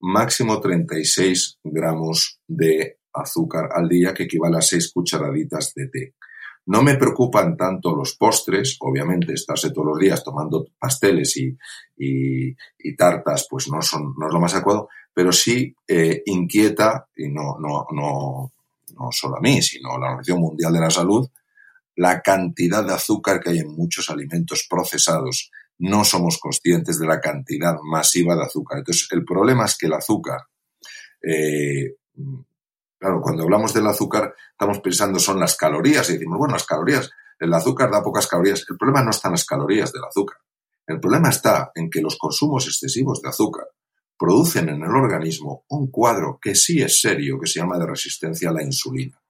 [0.01, 6.15] máximo 36 gramos de azúcar al día, que equivale a 6 cucharaditas de té.
[6.67, 11.57] No me preocupan tanto los postres, obviamente estarse todos los días tomando pasteles y,
[11.99, 17.29] y, tartas, pues no, son, no es lo más adecuado, pero sí eh, inquieta, y
[17.29, 18.53] no, no, no,
[18.93, 21.29] no solo a mí, sino a la Organización Mundial de la Salud,
[21.97, 27.21] la cantidad de azúcar que hay en muchos alimentos procesados no somos conscientes de la
[27.21, 28.79] cantidad masiva de azúcar.
[28.79, 30.41] Entonces, el problema es que el azúcar,
[31.23, 31.97] eh,
[32.99, 37.11] claro, cuando hablamos del azúcar, estamos pensando son las calorías y decimos, bueno, las calorías,
[37.39, 38.65] el azúcar da pocas calorías.
[38.69, 40.39] El problema no está en las calorías del azúcar.
[40.87, 43.67] El problema está en que los consumos excesivos de azúcar
[44.23, 48.51] producen en el organismo un cuadro que sí es serio, que se llama de resistencia
[48.51, 49.21] a la insulina.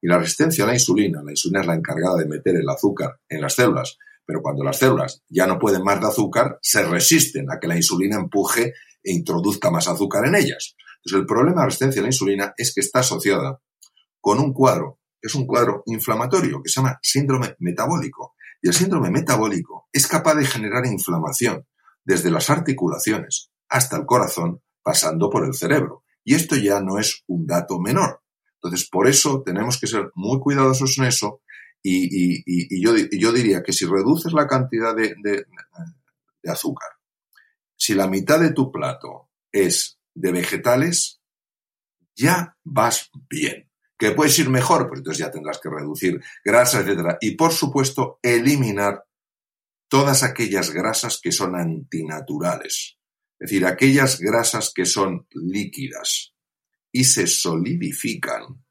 [0.00, 3.18] Y la resistencia a la insulina, la insulina es la encargada de meter el azúcar
[3.28, 7.50] en las células pero cuando las células ya no pueden más de azúcar, se resisten
[7.50, 10.74] a que la insulina empuje e introduzca más azúcar en ellas.
[10.96, 13.60] Entonces, el problema de la resistencia a la insulina es que está asociada
[14.20, 18.34] con un cuadro, es un cuadro inflamatorio, que se llama síndrome metabólico.
[18.62, 21.66] Y el síndrome metabólico es capaz de generar inflamación
[22.04, 26.04] desde las articulaciones hasta el corazón, pasando por el cerebro.
[26.22, 28.20] Y esto ya no es un dato menor.
[28.56, 31.40] Entonces, por eso tenemos que ser muy cuidadosos en eso
[31.82, 35.16] y, yo, yo, diría que si reduces la cantidad de,
[36.46, 36.90] azúcar,
[37.76, 41.20] si la mitad de tu plato es de vegetales,
[42.14, 43.70] ya vas bien.
[43.98, 47.16] Que puedes ir mejor, pues entonces ya tendrás que reducir grasas, etc.
[47.20, 49.04] Y por supuesto, eliminar
[49.88, 52.98] todas aquellas grasas que son antinaturales.
[53.42, 56.32] Es decir, aquellas grasas que son líquidas
[56.92, 58.64] y se solidifican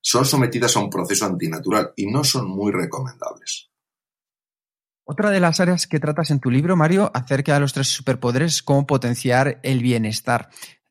[0.00, 3.70] son sometidas a un proceso antinatural y no son muy recomendables.
[5.04, 8.56] Otra de las áreas que tratas en tu libro, Mario, acerca de los tres superpoderes
[8.56, 10.50] es cómo potenciar el bienestar.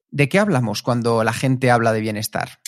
[0.09, 2.61] ¿De qué hablamos cuando la gente habla de bienestar?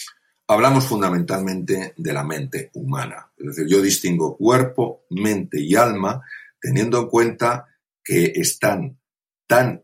[0.50, 3.32] Hablamos fundamentalmente de la mente humana.
[3.38, 6.22] Es decir, yo distingo cuerpo, mente y alma
[6.60, 7.68] teniendo en cuenta
[8.04, 9.00] que están
[9.48, 9.82] tan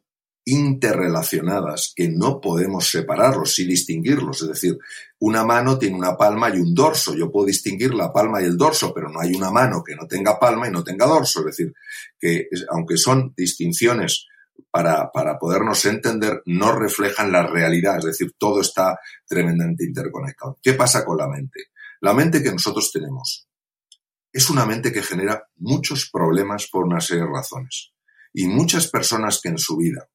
[0.49, 4.41] interrelacionadas que no podemos separarlos y distinguirlos.
[4.41, 4.77] Es decir,
[5.19, 7.15] una mano tiene una palma y un dorso.
[7.15, 10.07] Yo puedo distinguir la palma y el dorso, pero no hay una mano que no
[10.07, 11.39] tenga palma y no tenga dorso.
[11.41, 11.73] Es decir,
[12.19, 14.27] que aunque son distinciones
[14.71, 17.99] para, para podernos entender, no reflejan la realidad.
[17.99, 20.57] Es decir, todo está tremendamente interconectado.
[20.62, 21.65] ¿Qué pasa con la mente?
[22.01, 23.47] La mente que nosotros tenemos
[24.31, 27.91] es una mente que genera muchos problemas por una serie de razones.
[28.31, 30.07] Y muchas personas que en su vida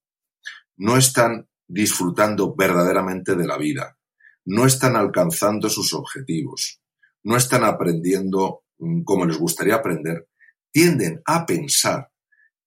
[0.77, 3.99] no están disfrutando verdaderamente de la vida,
[4.45, 6.81] no están alcanzando sus objetivos,
[7.23, 10.29] no están aprendiendo mm, como les gustaría aprender,
[10.71, 12.11] tienden a pensar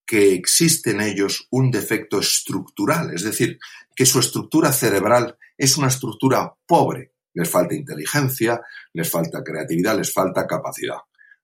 [0.06, 3.60] que existe en ellos un defecto estructural, es decir,
[3.94, 7.14] que su estructura cerebral es una estructura pobre.
[7.34, 8.62] Les falta inteligencia,
[8.94, 10.98] les falta creatividad, les falta capacidad.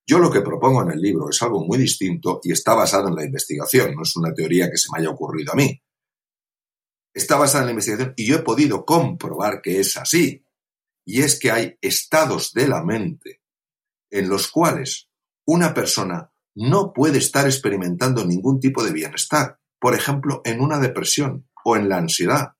[0.07, 3.15] Yo lo que propongo en el libro es algo muy distinto y está basado en
[3.15, 5.79] la investigación, no es una teoría que se me haya ocurrido a mí
[7.13, 10.45] está basada en la investigación y yo he podido comprobar que es así.
[11.05, 13.41] Y es que hay estados de la mente
[14.09, 15.09] en los cuales
[15.45, 19.59] una persona no puede estar experimentando ningún tipo de bienestar.
[19.79, 22.53] Por ejemplo, en una depresión o en la ansiedad.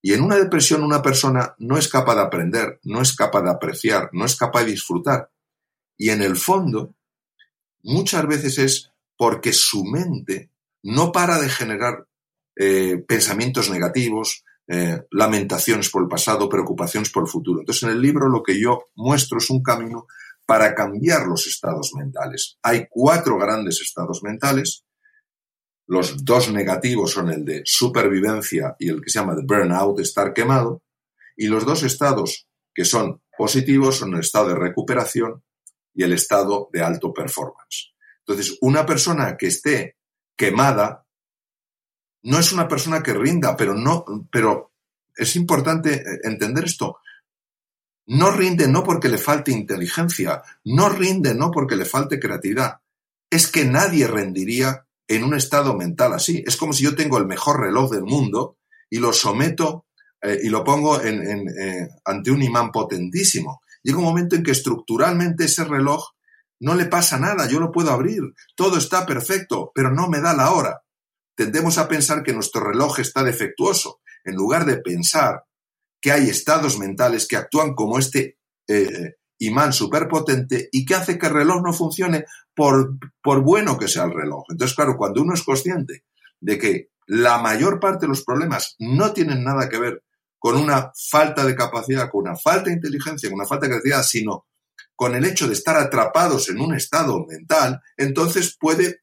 [0.00, 3.50] Y en una depresión una persona no es capaz de aprender, no es capaz de
[3.50, 5.30] apreciar, no es capaz de disfrutar.
[5.96, 6.94] Y en el fondo,
[7.82, 10.50] muchas veces es porque su mente
[10.82, 12.06] no para de generar
[12.56, 17.60] eh, pensamientos negativos, eh, lamentaciones por el pasado, preocupaciones por el futuro.
[17.60, 20.06] Entonces, en el libro lo que yo muestro es un camino
[20.46, 22.58] para cambiar los estados mentales.
[22.62, 24.84] Hay cuatro grandes estados mentales.
[25.86, 30.32] Los dos negativos son el de supervivencia y el que se llama de burnout, estar
[30.32, 30.82] quemado.
[31.36, 35.44] Y los dos estados que son positivos son el estado de recuperación
[35.94, 37.94] y el estado de alto performance.
[38.26, 39.96] Entonces, una persona que esté
[40.36, 41.05] quemada
[42.22, 44.72] no es una persona que rinda, pero no, pero
[45.14, 46.98] es importante eh, entender esto.
[48.06, 52.80] No rinde no porque le falte inteligencia, no rinde no porque le falte creatividad.
[53.30, 56.42] Es que nadie rendiría en un estado mental así.
[56.46, 59.86] Es como si yo tengo el mejor reloj del mundo y lo someto
[60.22, 63.62] eh, y lo pongo en, eh, ante un imán potentísimo.
[63.82, 66.10] Llega un momento en que estructuralmente ese reloj
[66.60, 68.22] no le pasa nada, yo lo puedo abrir,
[68.54, 70.82] todo está perfecto, pero no me da la hora
[71.36, 75.44] tendemos a pensar que nuestro reloj está defectuoso, en lugar de pensar
[76.00, 81.26] que hay estados mentales que actúan como este eh, imán superpotente y que hace que
[81.26, 84.44] el reloj no funcione por, por bueno que sea el reloj.
[84.48, 86.04] Entonces, claro, cuando uno es consciente
[86.40, 90.02] de que la mayor parte de los problemas no tienen nada que ver
[90.38, 94.02] con una falta de capacidad, con una falta de inteligencia, con una falta de creatividad,
[94.02, 94.46] sino
[94.94, 99.02] con el hecho de estar atrapados en un estado mental, entonces puede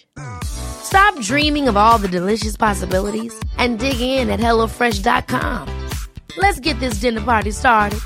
[0.83, 5.67] Stop dreaming of all the delicious possibilities and dig in at HelloFresh.com.
[6.37, 7.99] Let's get this dinner party started.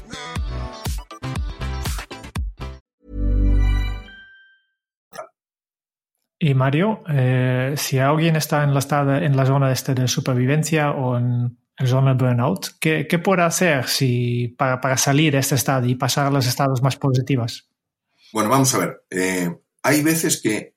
[6.38, 8.82] Y Mario, eh, si alguien está en la,
[9.17, 13.41] en la zona este de supervivencia o en la zona de burnout, ¿qué, qué puede
[13.41, 17.67] hacer si, para, para, salir de este estado y pasar a los estados más positivos?
[18.32, 19.06] Bueno, vamos a ver.
[19.10, 19.49] Eh,
[19.82, 20.74] hay veces que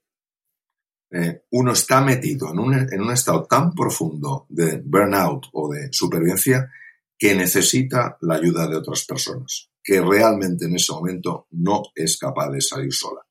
[1.10, 5.88] eh, uno está metido en un, en un estado tan profundo de burnout o de
[5.92, 6.70] supervivencia
[7.16, 12.50] que necesita la ayuda de otras personas, que realmente en ese momento no es capaz
[12.50, 13.22] de salir sola.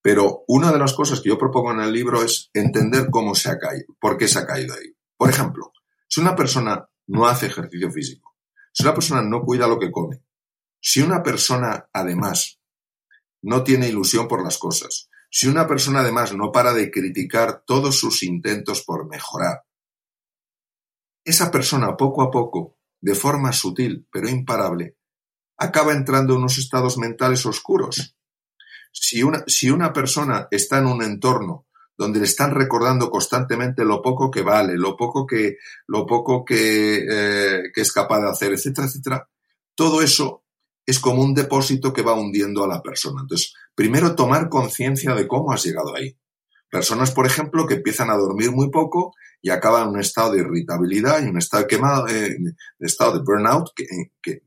[0.00, 3.50] Pero una de las cosas que yo propongo en el libro es entender cómo se
[3.50, 4.94] ha caído, por qué se ha caído ahí.
[5.16, 5.72] Por ejemplo,
[6.06, 8.36] si una persona no hace ejercicio físico,
[8.72, 10.22] si una persona no cuida lo que come,
[10.80, 12.60] si una persona además
[13.42, 17.98] no tiene ilusión por las cosas, si una persona además no para de criticar todos
[17.98, 19.62] sus intentos por mejorar,
[21.24, 24.96] esa persona poco a poco, de forma sutil pero imparable,
[25.58, 28.16] acaba entrando en unos estados mentales oscuros.
[28.92, 34.00] Si una, si una persona está en un entorno donde le están recordando constantemente lo
[34.00, 38.52] poco que vale, lo poco que, lo poco que, eh, que es capaz de hacer,
[38.52, 39.28] etcétera, etcétera,
[39.74, 40.44] todo eso
[40.88, 43.20] es como un depósito que va hundiendo a la persona.
[43.20, 46.16] Entonces, primero tomar conciencia de cómo has llegado ahí.
[46.70, 50.40] Personas, por ejemplo, que empiezan a dormir muy poco y acaban en un estado de
[50.40, 52.38] irritabilidad y un estado de quemado, eh,
[52.78, 53.84] estado de burnout, que,
[54.22, 54.40] que,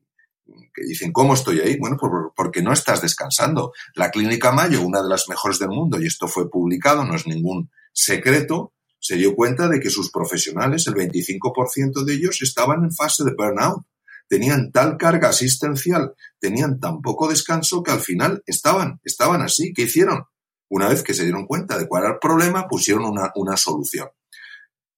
[0.84, 1.78] dicen, ¿cómo estoy ahí?
[1.78, 1.96] Bueno,
[2.36, 3.72] porque no estás descansando.
[3.94, 7.28] La Clínica Mayo, una de las mejores del mundo, y esto fue publicado, no es
[7.28, 12.92] ningún secreto, se dio cuenta de que sus profesionales, el 25% de ellos, estaban en
[12.92, 13.84] fase de burnout
[14.32, 19.74] tenían tal carga asistencial, tenían tan poco descanso que al final estaban, estaban así.
[19.74, 20.24] ¿Qué hicieron?
[20.70, 24.08] Una vez que se dieron cuenta de cuál era el problema, pusieron una, solución.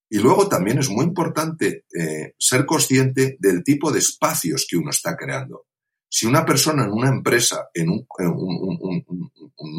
[0.08, 4.92] Y luego también es muy importante eh, ser consciente del tipo de espacios que uno
[4.92, 5.66] está creando.
[6.08, 8.06] Si una persona en una empresa, en un,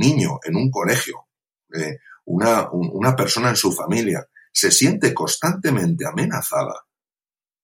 [0.01, 1.29] niño en un colegio,
[1.73, 6.75] eh, una, una persona en su familia, se siente constantemente amenazada,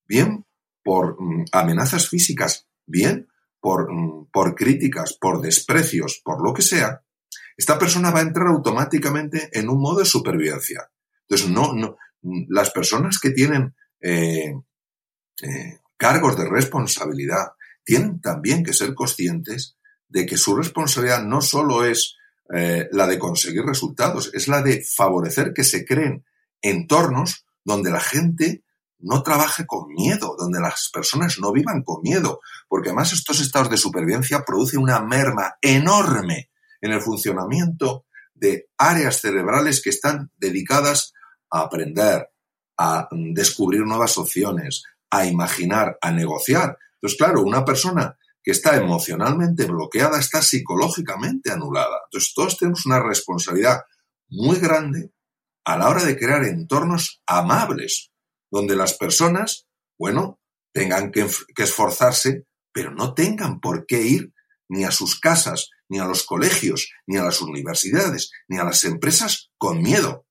[0.07, 0.45] bien
[0.83, 3.28] por mm, amenazas físicas, bien
[3.61, 7.03] por, mm, por críticas, por desprecios, por lo que sea,
[7.57, 10.91] esta persona va a entrar automáticamente en un modo de supervivencia.
[11.22, 11.97] Entonces, no, no,
[12.49, 14.55] las personas que tienen eh,
[15.43, 17.53] eh, cargos de responsabilidad
[17.85, 19.76] tienen también que ser conscientes
[20.09, 22.16] de que su responsabilidad no solo es
[22.55, 26.24] eh, la de conseguir resultados, es la de favorecer que se creen
[26.62, 28.64] entornos donde la gente
[29.03, 33.71] no trabaje con miedo, donde las personas no vivan con miedo, porque además estos estados
[33.71, 41.13] de supervivencia producen una merma enorme en el funcionamiento de áreas cerebrales que están dedicadas
[41.51, 42.29] a aprender,
[42.79, 46.79] a descubrir nuevas opciones, a imaginar, a negociar.
[46.95, 51.99] Entonces, claro, una persona que está emocionalmente bloqueada está psicológicamente anulada.
[52.07, 53.83] Entonces, todos tenemos una responsabilidad
[54.29, 55.13] muy grande
[55.65, 58.10] a la hora de crear entornos amables,
[58.51, 59.67] donde las personas,
[59.99, 60.41] bueno,
[60.73, 61.27] tengan que,
[61.57, 64.33] esforzarse, pero no tengan por qué ir
[64.69, 68.85] ni a sus casas, ni a los colegios, ni a las universidades, ni a las
[68.85, 70.27] empresas con miedo.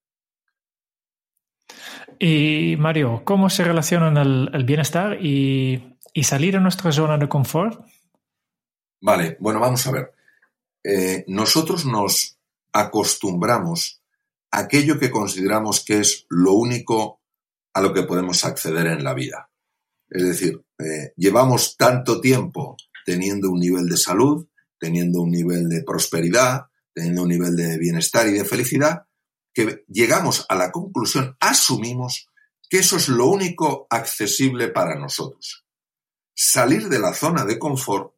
[2.17, 7.81] Y Mario, ¿cómo se relacionan el, bienestar y, salir de nuestra zona de confort?
[9.01, 10.13] Vale, bueno, vamos a ver.
[10.83, 12.37] Eh, nosotros nos
[12.73, 14.01] acostumbramos
[14.51, 17.18] a aquello que consideramos que es lo único
[17.73, 19.49] a lo que podemos acceder en la vida.
[20.09, 24.47] Es decir, eh, llevamos tanto tiempo teniendo un nivel de salud,
[24.79, 29.03] teniendo un nivel de prosperidad, teniendo un nivel de bienestar y de felicidad,
[29.53, 32.29] que llegamos a la conclusión, asumimos
[32.69, 35.65] que eso es lo único accesible para nosotros.
[36.35, 38.13] Salir de la zona de confort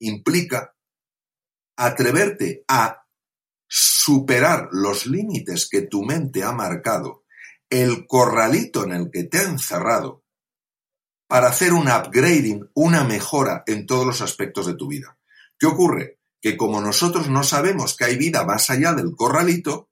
[0.00, 0.74] implica
[1.76, 3.06] atreverte a
[3.68, 7.21] superar los límites que tu mente ha marcado,
[7.72, 10.22] el corralito en el que te ha encerrado,
[11.26, 15.16] para hacer un upgrading, una mejora en todos los aspectos de tu vida.
[15.58, 16.18] ¿Qué ocurre?
[16.42, 19.88] Que como nosotros no sabemos que hay vida más allá del corralito,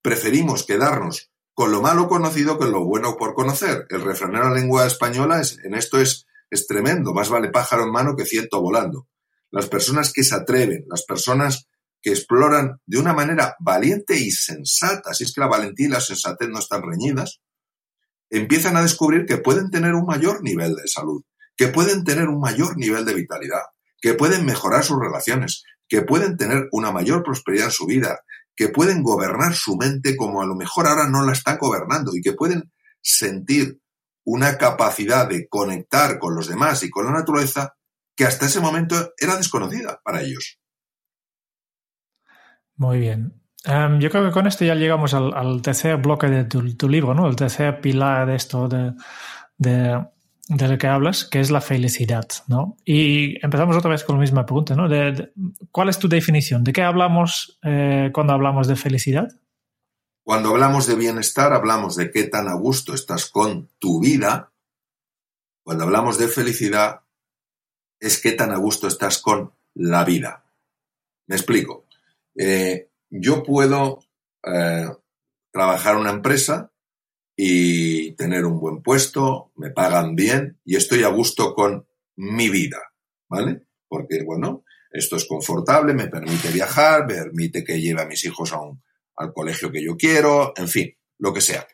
[0.00, 3.84] preferimos quedarnos con lo malo conocido que lo bueno por conocer.
[3.90, 7.82] El refrán en la lengua española es, en esto es, es tremendo, más vale pájaro
[7.82, 9.08] en mano que ciento volando.
[9.50, 11.66] Las personas que se atreven, las personas
[12.04, 16.02] que exploran de una manera valiente y sensata, si es que la valentía y la
[16.02, 17.40] sensatez no están reñidas,
[18.28, 21.24] empiezan a descubrir que pueden tener un mayor nivel de salud,
[21.56, 23.62] que pueden tener un mayor nivel de vitalidad,
[24.02, 28.20] que pueden mejorar sus relaciones, que pueden tener una mayor prosperidad en su vida,
[28.54, 32.20] que pueden gobernar su mente como a lo mejor ahora no la están gobernando y
[32.20, 33.80] que pueden sentir
[34.26, 37.76] una capacidad de conectar con los demás y con la naturaleza
[38.14, 40.58] que hasta ese momento era desconocida para ellos.
[42.76, 43.40] Muy bien.
[43.64, 47.26] Em, yo creo que con esto ya llegamos al, tercer bloque de tu, libro, ¿no?
[47.26, 48.92] El tercer pilar de esto de,
[50.48, 52.76] de lo que hablas, que es la felicidad, ¿no?
[52.84, 54.88] Y empezamos otra vez con la misma pregunta, ¿no?
[55.70, 56.62] ¿Cuál es tu definición?
[56.64, 59.28] ¿De qué hablamos eh, cuando hablamos de felicidad?
[60.22, 64.52] Cuando hablamos de bienestar, hablamos de qué tan a gusto estás con tu vida.
[65.62, 67.00] Cuando hablamos de felicidad,
[67.98, 70.44] es qué tan a gusto estás con la vida.
[71.26, 71.83] Me explico.
[72.36, 74.00] Eh, yo puedo
[74.44, 74.88] eh,
[75.52, 76.72] trabajar en una empresa
[77.36, 82.78] y tener un buen puesto, me pagan bien y estoy a gusto con mi vida,
[83.28, 83.66] ¿vale?
[83.88, 88.52] Porque, bueno, esto es confortable, me permite viajar, me permite que lleve a mis hijos
[88.52, 88.82] a un,
[89.16, 91.66] al colegio que yo quiero, en fin, lo que sea.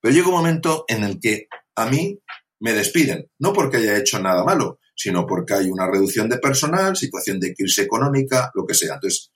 [0.00, 1.46] Pero llega un momento en el que
[1.76, 2.20] a mí
[2.60, 6.96] me despiden, no porque haya hecho nada malo, sino porque hay una reducción de personal,
[6.96, 8.94] situación de crisis económica, lo que sea.
[8.94, 9.30] Entonces,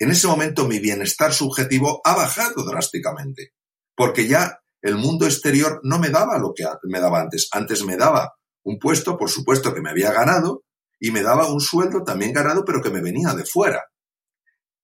[0.00, 3.52] en ese momento mi bienestar subjetivo ha bajado drásticamente,
[3.94, 7.48] porque ya el mundo exterior no me daba lo que me daba antes.
[7.52, 8.32] Antes me daba
[8.64, 10.64] un puesto, por supuesto, que me había ganado,
[10.98, 13.84] y me daba un sueldo también ganado, pero que me venía de fuera.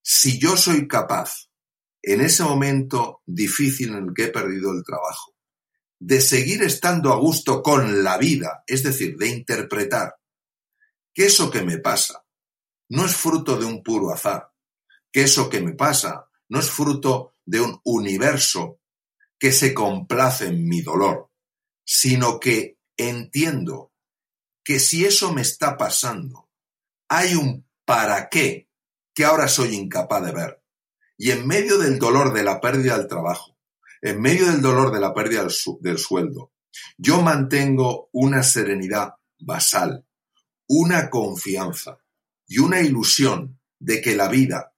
[0.03, 1.49] Si yo soy capaz,
[2.03, 5.35] en ese momento difícil en el que he perdido el trabajo,
[5.99, 10.15] de seguir estando a gusto con la vida, es decir, de interpretar
[11.15, 12.23] que eso que me pasa
[12.91, 14.51] no es fruto de un puro azar,
[15.17, 18.81] que eso que me pasa no es fruto de un universo
[19.39, 21.31] que se complace en mi dolor,
[21.87, 23.95] sino que entiendo
[24.63, 26.51] que si eso me está pasando,
[27.09, 28.69] hay un para qué
[29.15, 30.63] que ahora soy incapaz de ver.
[31.17, 33.57] Y en medio del dolor de la pérdida del trabajo,
[34.03, 36.53] en medio del dolor de la pérdida del, del sueldo,
[36.99, 40.05] yo mantengo una serenidad basal,
[40.69, 42.05] una confianza
[42.47, 44.76] y una ilusión de que la vida,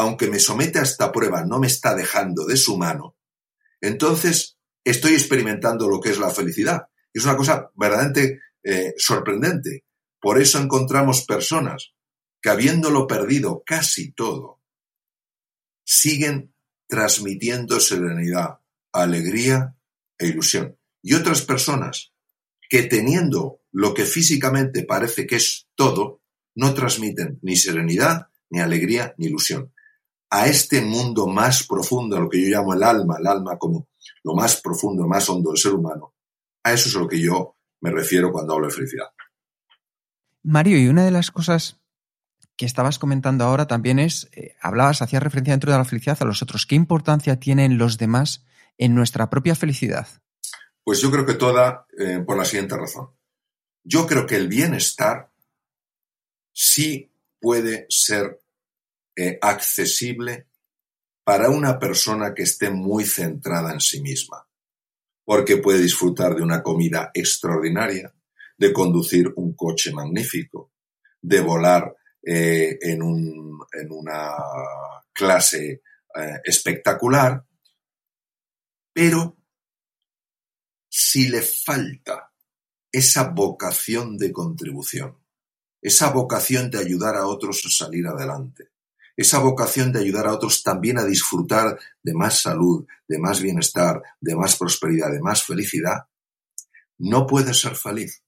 [0.00, 3.16] aunque me somete a esta prueba, no me está dejando de su mano,
[3.80, 6.88] entonces estoy experimentando lo que es la felicidad.
[7.12, 9.84] Es una cosa verdaderamente eh, sorprendente.
[10.20, 11.92] Por eso encontramos personas
[12.40, 14.60] que habiéndolo perdido casi todo,
[15.84, 16.54] siguen
[16.86, 18.60] transmitiendo serenidad,
[18.92, 19.76] alegría
[20.18, 20.78] e ilusión.
[21.02, 22.12] Y otras personas
[22.68, 26.22] que teniendo lo que físicamente parece que es todo,
[26.54, 29.72] no transmiten ni serenidad, ni alegría, ni ilusión.
[30.30, 33.88] A este mundo más profundo, lo que yo llamo el alma, el alma como
[34.22, 36.14] lo más profundo, lo más hondo del ser humano,
[36.62, 39.08] a eso es a lo que yo me refiero cuando hablo de felicidad.
[40.42, 41.80] Mario, y una de las cosas
[42.56, 46.26] que estabas comentando ahora también es, eh, hablabas, hacías referencia dentro de la felicidad a
[46.26, 46.66] los otros.
[46.66, 48.44] ¿Qué importancia tienen los demás
[48.76, 50.06] en nuestra propia felicidad?
[50.84, 53.10] Pues yo creo que toda eh, por la siguiente razón.
[53.82, 55.30] Yo creo que el bienestar
[56.52, 57.10] sí
[57.40, 58.42] puede ser
[59.22, 60.46] eh, accesible
[61.22, 64.48] para una persona que esté muy centrada en sí misma,
[65.26, 68.14] porque puede disfrutar de una comida extraordinaria,
[68.56, 70.72] de conducir un coche magnífico,
[71.20, 74.36] de volar eh, en, una
[75.12, 75.82] clase
[76.16, 77.44] eh, espectacular,
[78.90, 79.36] pero
[80.88, 82.32] si le falta
[82.90, 85.22] esa vocación de contribución,
[85.82, 88.70] esa vocación de ayudar a otros a salir adelante,
[89.16, 94.02] esa vocación de ayudar a otros también a disfrutar de más salud, de más bienestar,
[94.20, 96.06] de más prosperidad, de más felicidad,
[96.98, 98.22] no puede ser feliz,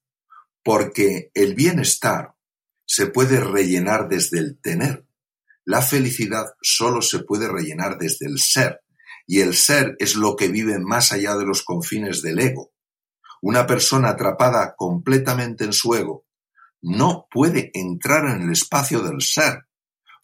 [0.64, 2.34] porque el bienestar
[2.86, 5.06] se puede rellenar desde el tener.
[5.64, 8.82] La felicidad solo se puede rellenar desde el ser,
[9.26, 12.72] y el ser es lo que vive más allá de los confines del ego.
[13.42, 16.24] Una persona atrapada completamente en su ego
[16.80, 19.66] no puede entrar en el espacio del ser.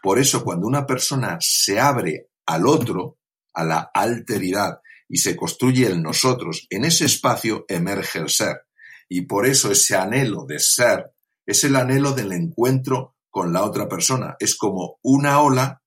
[0.03, 3.19] Por eso cuando una persona se abre al otro,
[3.55, 8.67] a la alteridad, y se construye el nosotros, en ese espacio emerge el ser.
[9.09, 11.13] Y por eso ese anhelo de ser
[11.47, 14.37] es el anhelo del encuentro con la otra persona.
[14.39, 15.83] Es como una ola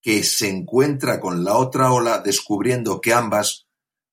[0.00, 3.66] que se encuentra con la otra ola descubriendo que ambas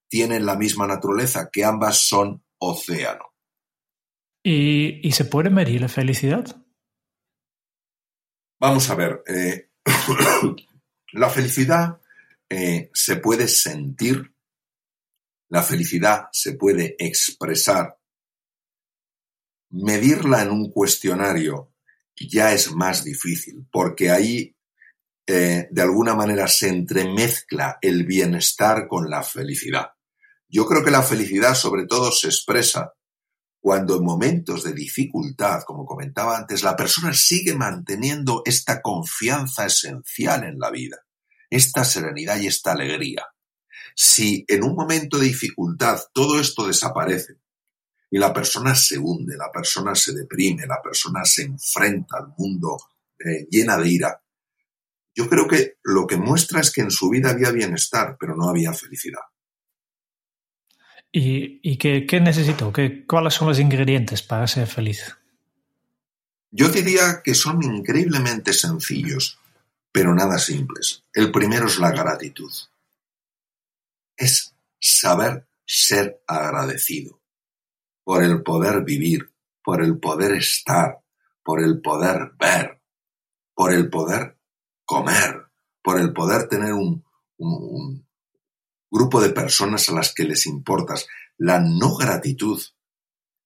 [0.10, 3.26] tienen la misma naturaleza, que ambas son océano.
[4.44, 6.63] ¿Y, se puede medir la felicidad?
[8.64, 9.72] Vamos a ver, eh,
[11.12, 12.00] la felicidad
[12.50, 14.34] eh, se puede sentir,
[15.50, 18.00] la felicidad se puede expresar
[19.70, 21.74] Medirla en un cuestionario
[22.16, 24.56] ya es más difícil, porque ahí
[25.28, 29.90] eh, de alguna manera se entremezcla el bienestar con la felicidad.
[30.48, 32.94] Yo creo que la felicidad sobre todo se expresa
[33.64, 40.44] cuando en momentos de dificultad, como comentaba antes, la persona sigue manteniendo esta confianza esencial
[40.44, 40.98] en la vida,
[41.50, 43.26] esta serenidad y esta alegría.
[43.96, 47.36] Si en un momento de dificultad todo esto desaparece,
[48.12, 52.76] y la persona se hunde, la persona se deprime, la persona se enfrenta al mundo
[53.18, 54.22] eh, llena de ira.
[55.16, 58.50] Yo creo que lo que muestra es que en su vida había bienestar, pero no
[58.50, 59.22] había felicidad.
[61.16, 62.74] ¿Y, qué, necesito?
[62.74, 65.16] ¿Qué, ¿Cuáles son los ingredientes para ser feliz?
[66.50, 69.38] Yo diría que son increíblemente sencillos,
[69.92, 71.04] pero nada simples.
[71.14, 72.52] El primero es la gratitud.
[74.18, 77.22] Es saber ser agradecido
[78.04, 79.32] por el poder vivir,
[79.64, 81.00] por el poder estar,
[81.44, 82.82] por el poder ver,
[83.54, 84.36] por el poder
[84.84, 85.46] comer,
[85.84, 87.06] por el poder tener un,
[88.94, 91.08] grupo de personas a las que les importas.
[91.38, 92.62] La no gratitud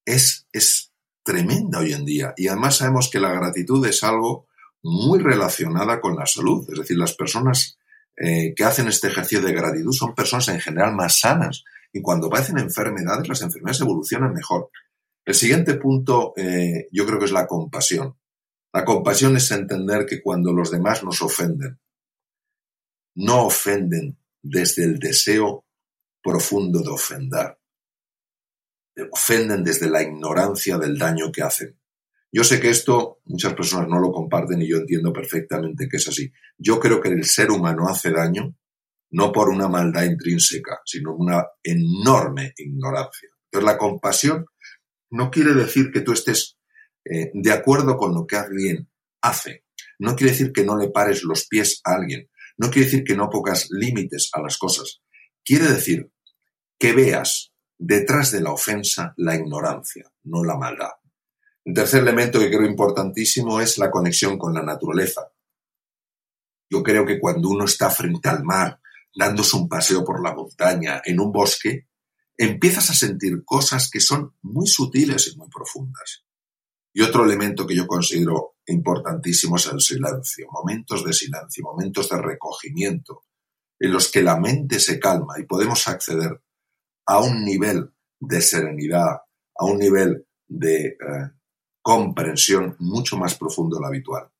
[0.05, 0.91] es, es
[1.23, 4.47] tremenda hoy en día y además sabemos que la gratitud es algo
[4.83, 7.77] muy relacionada con la salud, es decir, las personas
[8.15, 12.27] eh, que hacen este ejercicio de gratitud son personas en general más sanas, y cuando
[12.27, 14.69] aparecen enfermedades, las enfermedades evolucionan mejor.
[15.25, 18.15] El siguiente punto eh, yo creo que es la compasión.
[18.73, 21.79] La compasión es entender que cuando los demás nos ofenden,
[23.15, 25.65] no ofenden desde el deseo
[26.21, 27.57] profundo de ofender,
[29.11, 31.79] ofenden desde la ignorancia del daño que hacen.
[32.31, 36.07] Yo sé que esto muchas personas no lo comparten y yo entiendo perfectamente que es
[36.07, 36.31] así.
[36.57, 38.55] Yo creo que el ser humano hace daño
[39.11, 43.29] no por una maldad intrínseca, sino una enorme ignorancia.
[43.45, 44.45] Entonces la compasión
[45.11, 46.57] no quiere decir que tú estés
[47.05, 48.89] eh, de acuerdo con lo que alguien
[49.21, 49.63] hace,
[49.99, 53.15] no quiere decir que no le pares los pies a alguien, no quiere decir que
[53.15, 55.01] no pongas límites a las cosas,
[55.43, 56.11] quiere decir
[56.77, 60.91] que veas detrás de la ofensa la ignorancia, no la maldad.
[61.65, 65.29] Un tercer elemento que creo importantísimo es la conexión con la naturaleza.
[66.69, 68.79] Yo creo que cuando uno está frente al mar,
[69.13, 71.87] dándose un paseo por la montaña, en un bosque,
[72.37, 76.26] empiezas a sentir cosas que son muy sutiles y muy profundas.
[76.97, 82.19] Y otro elemento que yo considero importantísimo es el silencio, momentos de silencio, momentos de
[82.19, 83.25] recogimiento,
[83.77, 86.41] en los que la mente se calma y podemos acceder
[87.05, 89.11] a un nivel de serenidad,
[89.59, 90.97] a un nivel de eh,
[91.83, 94.31] comprensión mucho más profundo de lo habitual.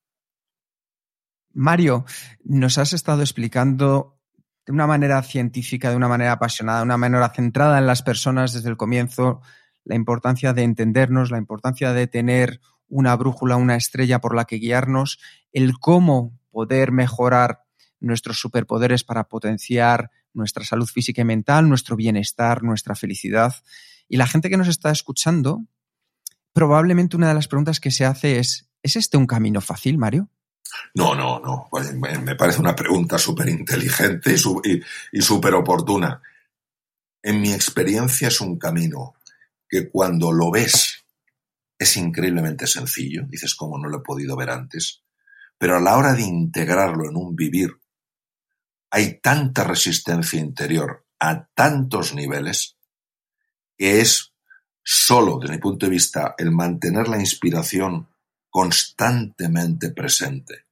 [1.53, 2.05] Mario,
[2.43, 4.18] nos has estado explicando
[4.66, 8.51] de una manera científica, de una manera apasionada, de una manera centrada en las personas
[8.53, 9.41] desde el comienzo,
[9.88, 12.60] la importancia de entendernos, la importancia de tener
[12.90, 15.20] una brújula, una estrella por la que guiarnos,
[15.54, 17.64] el cómo poder mejorar
[18.00, 23.56] nuestros superpoderes para potenciar nuestra salud física y mental, nuestro bienestar, nuestra felicidad.
[24.08, 25.64] Y la gente que nos está escuchando,
[26.54, 30.30] probablemente una de las preguntas que se hace es, ¿es este un camino fácil, Mario?
[30.94, 31.68] No, no, no.
[31.72, 34.36] Pues, me parece una pregunta súper inteligente
[35.14, 36.22] y súper oportuna.
[37.24, 39.16] En mi experiencia es un camino
[39.68, 41.05] que cuando lo ves
[41.78, 43.24] es increíblemente sencillo.
[43.28, 45.03] Dices, ¿cómo no lo he podido ver antes?
[45.57, 47.72] Pero a la hora de integrarlo en un vivir,
[48.89, 52.78] hay tanta resistencia interior a tantos niveles
[53.78, 54.34] que es
[54.84, 58.07] solo, desde mi punto de vista, el mantener la inspiración
[58.49, 60.65] constantemente presente.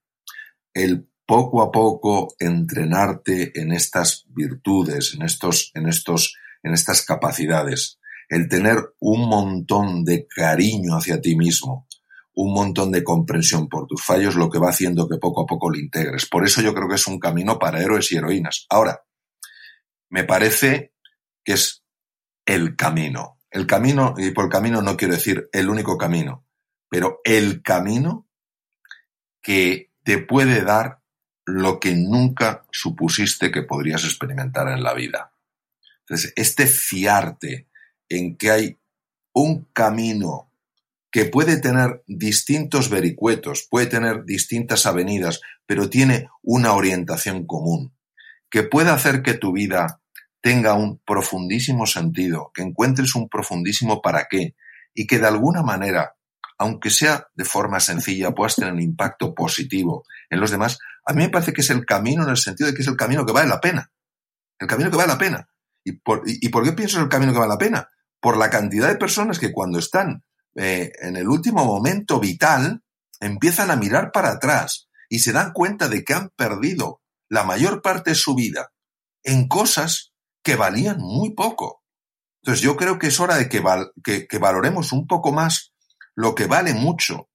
[0.73, 7.99] El poco a poco entrenarte en estas virtudes, en estos, en estos, en estas capacidades,
[8.29, 11.87] el tener un montón de cariño hacia ti mismo,
[12.33, 15.69] un montón de comprensión por tus fallos, lo que va haciendo que poco a poco
[15.69, 16.25] lo integres.
[16.25, 18.65] Por eso yo creo que es un camino para héroes y heroínas.
[18.69, 19.03] Ahora,
[20.09, 20.93] me parece
[21.43, 21.83] que es
[22.45, 23.39] el camino.
[23.49, 26.45] El camino, y por camino no quiero decir el único camino,
[26.89, 28.27] pero el camino
[29.41, 30.99] que te puede dar
[31.45, 35.33] lo que nunca supusiste que podrías experimentar en la vida.
[35.99, 37.69] Entonces, este fiarte
[38.09, 38.79] en que hay
[39.33, 40.51] un camino
[41.11, 47.95] que puede tener distintos vericuetos, puede tener distintas avenidas, pero tiene una orientación común,
[48.49, 50.01] que puede hacer que tu vida
[50.41, 54.55] tenga un profundísimo sentido, que encuentres un profundísimo para qué,
[54.93, 56.15] y que de alguna manera,
[56.57, 61.23] aunque sea de forma sencilla, puedas tener un impacto positivo en los demás, a mí
[61.23, 63.31] me parece que es el camino en el sentido de que es el camino que
[63.31, 63.91] vale la pena.
[64.59, 65.47] El camino que vale la pena.
[65.85, 67.89] ¿Y por, y por qué pienso en el camino que vale la pena?
[68.25, 70.23] por la cantidad de personas que cuando están
[70.55, 72.83] eh, en el último momento vital
[73.19, 77.83] empiezan a mirar para atrás y se dan cuenta de que han perdido la mayor
[77.83, 78.73] parte de su vida
[79.23, 80.11] en cosas
[80.43, 81.83] que valían muy poco.
[82.41, 85.75] Entonces yo creo que es hora de que, que valoremos un poco más
[86.15, 87.29] lo que vale mucho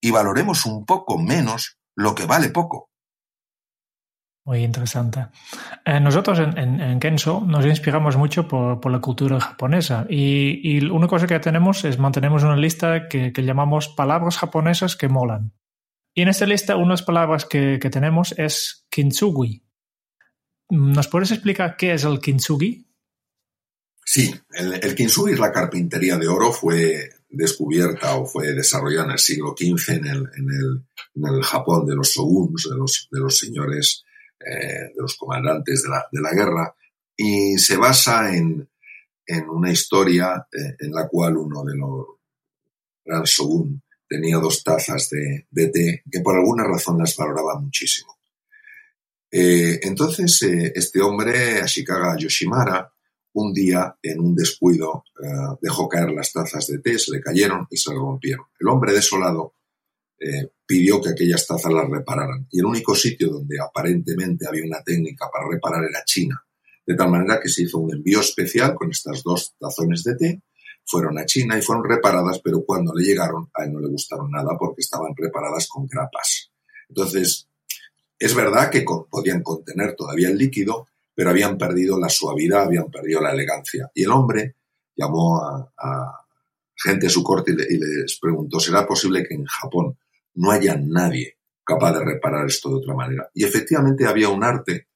[0.00, 2.88] y valoremos un poco menos lo que vale poco.
[4.46, 5.26] Muy interesante.
[5.84, 11.40] Eh, nosotros en, Kenso nos inspiramos mucho por, la cultura japonesa y, una cosa que
[11.40, 15.52] tenemos es mantenemos una lista que, llamamos palabras japonesas que molan.
[16.14, 19.64] Y en esta lista unas palabras que, tenemos es kintsugi.
[20.70, 22.86] ¿Nos puedes explicar qué es el kintsugi?
[24.04, 29.10] Sí, el, el kintsugi es la carpintería de oro, fue descubierta o fue desarrollada en
[29.10, 30.50] el siglo XV en el, en
[31.24, 34.05] el, Japón de los shoguns, de los, de los señores
[34.40, 36.74] eh, de los comandantes de la, guerra,
[37.16, 38.68] y se basa en,
[39.26, 42.06] en una historia eh, en la cual uno de los
[43.04, 48.18] gran shogun tenía dos tazas de, té que por alguna razón las valoraba muchísimo.
[49.30, 52.92] Eh, entonces, este hombre, Ashikaga Yoshimara,
[53.34, 55.04] un día, en un descuido,
[55.60, 58.46] dejó caer las tazas de té, se le cayeron y se rompieron.
[58.58, 59.55] El hombre desolado
[60.18, 62.46] eh, pidió que aquellas tazas las repararan.
[62.50, 66.42] Y el único sitio donde aparentemente había una técnica para reparar era China.
[66.86, 70.42] De tal manera que se hizo un envío especial con estas dos tazones de té,
[70.84, 74.30] fueron a China y fueron reparadas, pero cuando le llegaron a él no le gustaron
[74.30, 76.52] nada porque estaban reparadas con grapas.
[76.88, 77.48] Entonces,
[78.18, 83.20] es verdad que podían contener todavía el líquido, pero habían perdido la suavidad, habían perdido
[83.20, 83.90] la elegancia.
[83.94, 84.54] Y el hombre
[84.94, 86.22] llamó a,
[86.76, 89.98] gente a su corte y les preguntó, ¿será posible que en Japón
[90.36, 93.28] no haya nadie capaz de reparar esto de otra manera.
[93.34, 94.88] Y efectivamente había un arte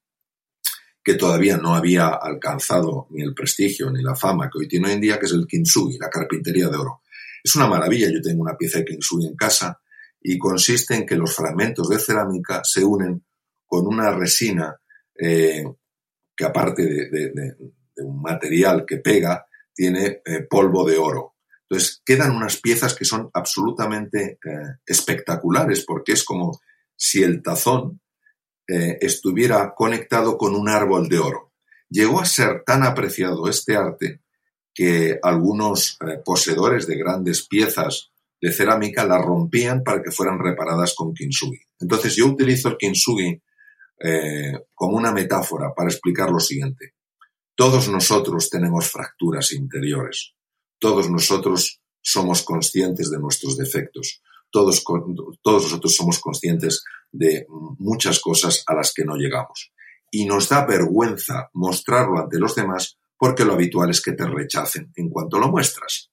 [1.03, 4.95] que todavía no había alcanzado ni el prestigio ni la fama que hoy tiene hoy
[4.95, 7.03] en día, que es el kintsugi, la carpintería de oro.
[7.43, 9.81] Es una maravilla, yo tengo una pieza de kintsugi en casa
[10.21, 13.25] y consiste en que los fragmentos de cerámica se unen
[13.67, 14.77] con una resina
[15.19, 15.65] eh,
[16.37, 17.57] que aparte de,
[17.97, 21.30] un material que pega, tiene eh, polvo de oro.
[21.71, 26.61] Entonces, quedan unas piezas que son absolutamente eh, espectaculares, porque es como
[26.97, 28.01] si el tazón
[28.67, 31.53] eh, estuviera conectado con un árbol de oro.
[31.89, 34.21] Llegó a ser tan apreciado este arte
[34.75, 38.11] que algunos eh, poseedores de grandes piezas
[38.41, 41.61] de cerámica, las rompían para que fueran reparadas con kintsugi.
[41.79, 43.41] Entonces yo utilizo el kintsugi
[44.75, 46.95] como una metáfora para explicar lo siguiente.
[47.55, 50.33] Todos nosotros tenemos fracturas interiores.
[50.81, 54.23] Todos nosotros somos conscientes de nuestros defectos.
[54.51, 54.83] Todos,
[55.43, 57.47] todos nosotros somos conscientes de
[57.79, 59.73] muchas cosas a las que no llegamos.
[60.11, 64.91] Y nos da vergüenza mostrarlo ante los demás porque lo habitual es que te rechacen
[64.97, 66.11] en cuanto lo muestras.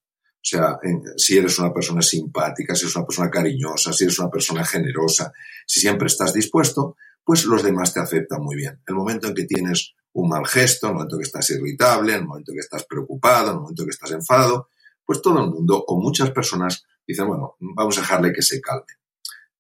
[0.48, 0.78] O sea,
[1.16, 5.32] si eres una persona simpática, si eres una persona cariñosa, si eres una persona generosa,
[5.66, 8.82] si siempre estás dispuesto, pues los demás te aceptan muy bien.
[8.86, 12.26] El momento en que tienes un mal gesto, el momento en que estás irritable, el
[12.26, 14.70] momento en que estás preocupado, el momento en que estás enfadado,
[15.06, 18.88] pues todo el mundo o muchas personas dicen, bueno, vamos a dejarle que se calme.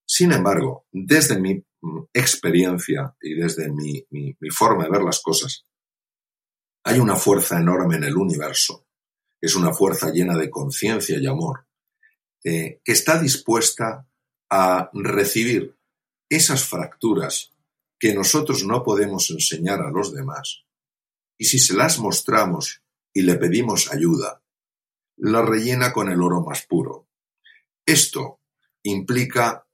[0.03, 4.03] Sin embargo, desde mi mm, experiencia y desde mi,
[4.51, 5.64] forma de ver las cosas,
[6.84, 8.88] hay una fuerza enorme en el universo,
[9.39, 11.68] es una fuerza llena de conciencia y amor,
[12.43, 14.08] eh, que está dispuesta
[14.49, 15.78] a recibir
[16.30, 17.53] esas fracturas
[17.99, 20.65] que nosotros no podemos enseñar a los demás,
[21.37, 22.81] y si se las mostramos
[23.13, 24.41] y le pedimos ayuda,
[25.17, 27.07] la rellena con el oro más puro.
[27.85, 28.41] Esto
[28.83, 29.65] implica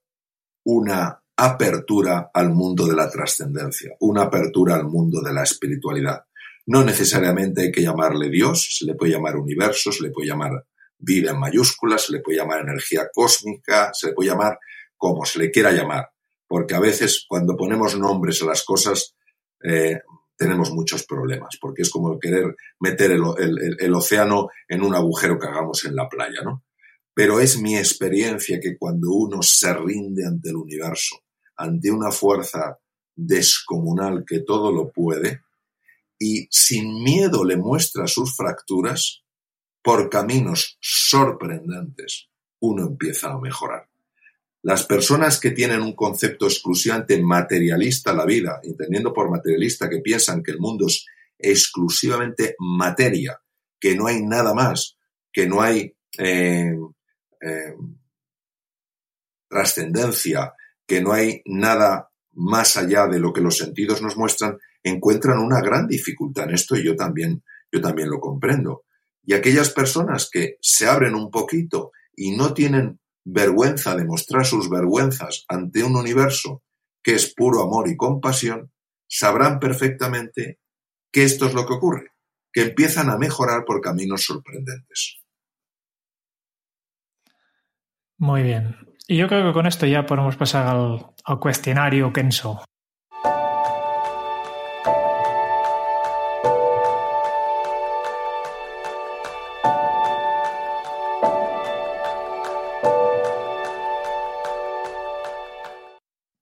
[0.65, 6.25] una apertura al mundo de la trascendencia, una apertura al mundo de la espiritualidad.
[6.65, 10.65] No necesariamente hay que llamarle Dios, se le puede llamar universo, se le puede llamar
[10.97, 14.57] vida en mayúsculas, se le puede llamar energía cósmica, se le puede llamar
[14.95, 16.09] como se le quiera llamar,
[16.47, 19.15] porque a veces cuando ponemos nombres a las cosas
[19.63, 19.99] eh,
[20.35, 25.85] tenemos muchos problemas, porque es como querer meter el, océano en un agujero que hagamos
[25.85, 26.63] en la playa, ¿no?
[27.13, 31.17] Pero es mi experiencia que cuando uno se rinde ante el universo,
[31.57, 32.79] ante una fuerza
[33.15, 35.41] descomunal que todo lo puede,
[36.17, 39.23] y sin miedo le muestra sus fracturas,
[39.83, 42.29] por caminos sorprendentes,
[42.61, 43.89] uno empieza a mejorar.
[44.63, 49.99] Las personas que tienen un concepto exclusivamente materialista de la vida, entendiendo por materialista que
[49.99, 51.05] piensan que el mundo es
[51.37, 53.39] exclusivamente materia,
[53.77, 54.97] que no hay nada más,
[55.33, 56.77] que no hay eh,
[57.41, 57.73] eh,
[59.49, 60.53] trascendencia,
[60.87, 65.59] que no hay nada más allá de lo que los sentidos nos muestran, encuentran una
[65.59, 68.85] gran dificultad en esto y yo también, yo también lo comprendo.
[69.25, 74.69] Y aquellas personas que se abren un poquito y no tienen vergüenza de mostrar sus
[74.69, 76.63] vergüenzas ante un universo
[77.03, 78.71] que es puro amor y compasión,
[79.07, 80.59] sabrán perfectamente
[81.11, 82.11] que esto es lo que ocurre,
[82.51, 85.21] que empiezan a mejorar por caminos sorprendentes.
[88.17, 88.77] Muy bien.
[89.07, 92.63] Y yo creo que con esto ya podemos pasar al, cuestionario Kenso.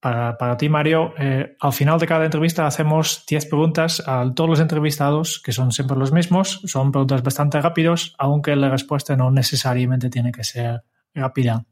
[0.02, 4.60] Para, ti, Mario, eh, al final de cada entrevista hacemos 10 preguntas a todos los
[4.60, 6.62] entrevistados, que son siempre los mismos.
[6.66, 10.84] Son preguntas bastante rápidas, aunque la respuesta no necesariamente tiene que ser
[11.14, 11.64] rápida.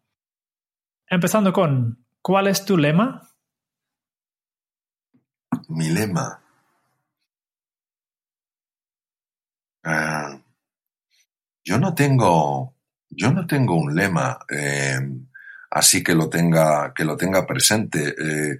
[1.08, 3.28] Empezando con, ¿cuál es tu lema?
[5.70, 6.40] Mi lema.
[9.84, 10.40] Ah,
[11.64, 12.76] yo no tengo.
[13.10, 14.38] Yo no tengo un lema.
[14.50, 15.00] Eh,
[15.70, 18.60] así que lo tenga, que lo tenga presente eh,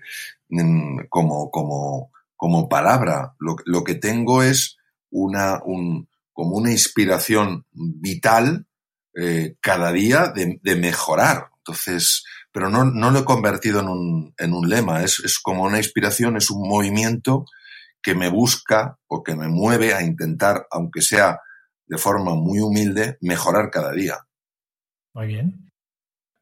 [1.10, 3.36] como, como, como palabra.
[3.40, 4.78] Lo, que tengo es
[5.10, 8.68] una, un, como una inspiración vital
[9.16, 11.50] eh, cada día de, mejorar.
[11.58, 15.64] Entonces, pero no, no, lo he convertido en un, en un lema, es, es como
[15.64, 17.46] una inspiración, es un movimiento
[18.02, 21.40] que me busca o que me mueve a intentar, aunque sea
[21.86, 24.18] de forma muy humilde, mejorar cada día.
[25.14, 25.69] Muy bien.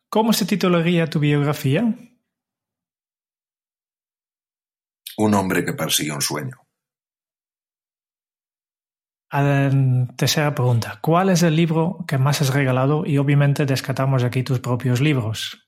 [0.10, 1.94] ¿Cómo se titularía tu biografía?
[5.18, 6.58] Un hombre que persigue un sueño.
[10.16, 11.00] tercera pregunta.
[11.02, 13.06] ¿Cuál es el libro que más has regalado?
[13.06, 15.68] Y obviamente descatamos aquí tus propios libros.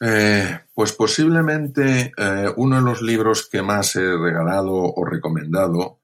[0.00, 6.00] Eh, pues posiblemente eh, uno de los libros que más he regalado o recomendado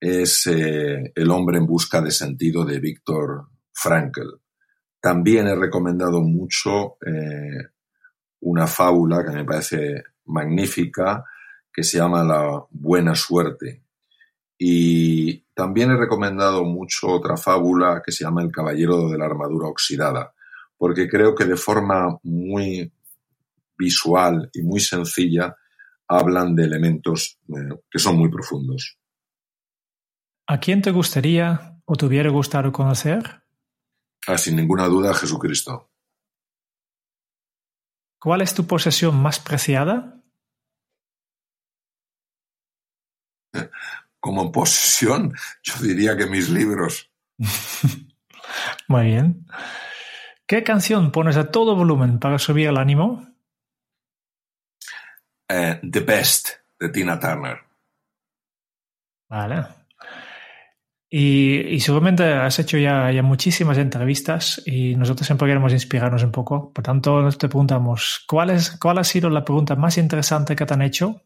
[0.00, 4.39] es eh, El hombre en busca de sentido de Víctor Frankl.
[5.00, 7.68] También he recomendado mucho eh,
[8.40, 11.24] una fábula que me parece magnífica,
[11.72, 13.82] que se llama La Buena Suerte.
[14.58, 19.68] Y también he recomendado mucho otra fábula que se llama El Caballero de la Armadura
[19.68, 20.34] Oxidada,
[20.76, 22.92] porque creo que de forma muy
[23.78, 25.56] visual y muy sencilla
[26.06, 28.98] hablan de elementos eh, que son muy profundos.
[30.46, 33.42] ¿A quién te gustaría o te hubiera gustado conocer?
[34.26, 35.90] Ah, sin ninguna duda, Jesucristo.
[38.20, 40.22] ¿Cuál es tu posesión más preciada?
[44.20, 47.10] Como posesión, yo diría que mis libros.
[48.88, 49.46] Muy bien.
[50.46, 53.26] ¿Qué canción pones a todo volumen para subir el ánimo?
[55.48, 56.48] Eh, The Best,
[56.78, 57.58] de Tina Turner.
[59.28, 59.79] Vale.
[61.12, 66.72] Y, seguramente has hecho ya, ya, muchísimas entrevistas y nosotros siempre queremos inspirarnos un poco.
[66.72, 70.82] Por tanto, te preguntamos, ¿cuál, ¿cuál ha sido la pregunta más interesante que te han
[70.82, 71.20] hecho?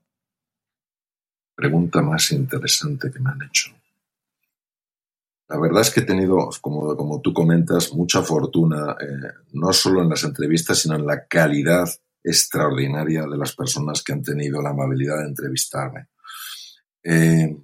[1.54, 3.72] Pregunta más interesante que me han hecho.
[5.48, 10.00] La verdad es que he tenido, como, como tú comentas, mucha fortuna, eh, no solo
[10.00, 11.86] en las entrevistas, sino en la calidad
[12.22, 16.06] extraordinaria de las personas que han tenido la amabilidad de entrevistarme.
[17.02, 17.54] Eh,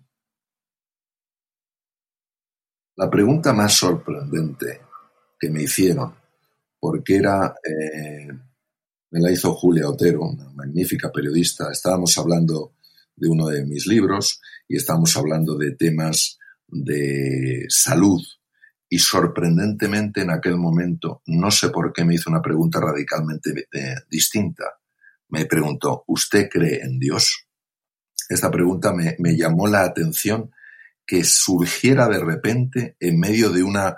[3.01, 4.83] la pregunta más sorprendente
[5.39, 6.15] que me hicieron,
[6.79, 8.29] porque era, eh,
[9.11, 12.75] me la hizo Julia Otero, una magnífica periodista, estábamos hablando
[13.17, 16.39] de uno de mis libros y estábamos hablando de temas
[16.69, 18.21] de salud
[18.87, 23.95] y sorprendentemente en aquel momento, no sé por qué me hizo una pregunta radicalmente eh,
[24.11, 24.65] distinta.
[25.31, 27.47] Me preguntó, ¿usted cree en Dios?
[28.29, 30.51] Esta pregunta me, llamó la atención
[31.11, 33.97] que surgiera de repente en medio de una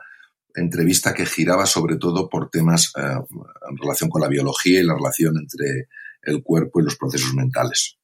[0.54, 4.94] entrevista que giraba sobre todo por temas eh, en relación con la biología y la
[4.94, 5.88] relación entre
[6.22, 7.98] el cuerpo y los procesos mentales.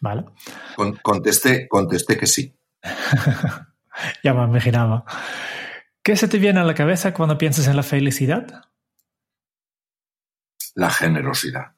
[0.00, 0.24] Vale.
[1.00, 2.58] contesté, contesté que sí.
[4.24, 5.04] ya me imaginaba.
[6.02, 8.64] ¿Qué se te viene a la cabeza cuando piensas en la felicidad?
[10.74, 11.76] La generosidad.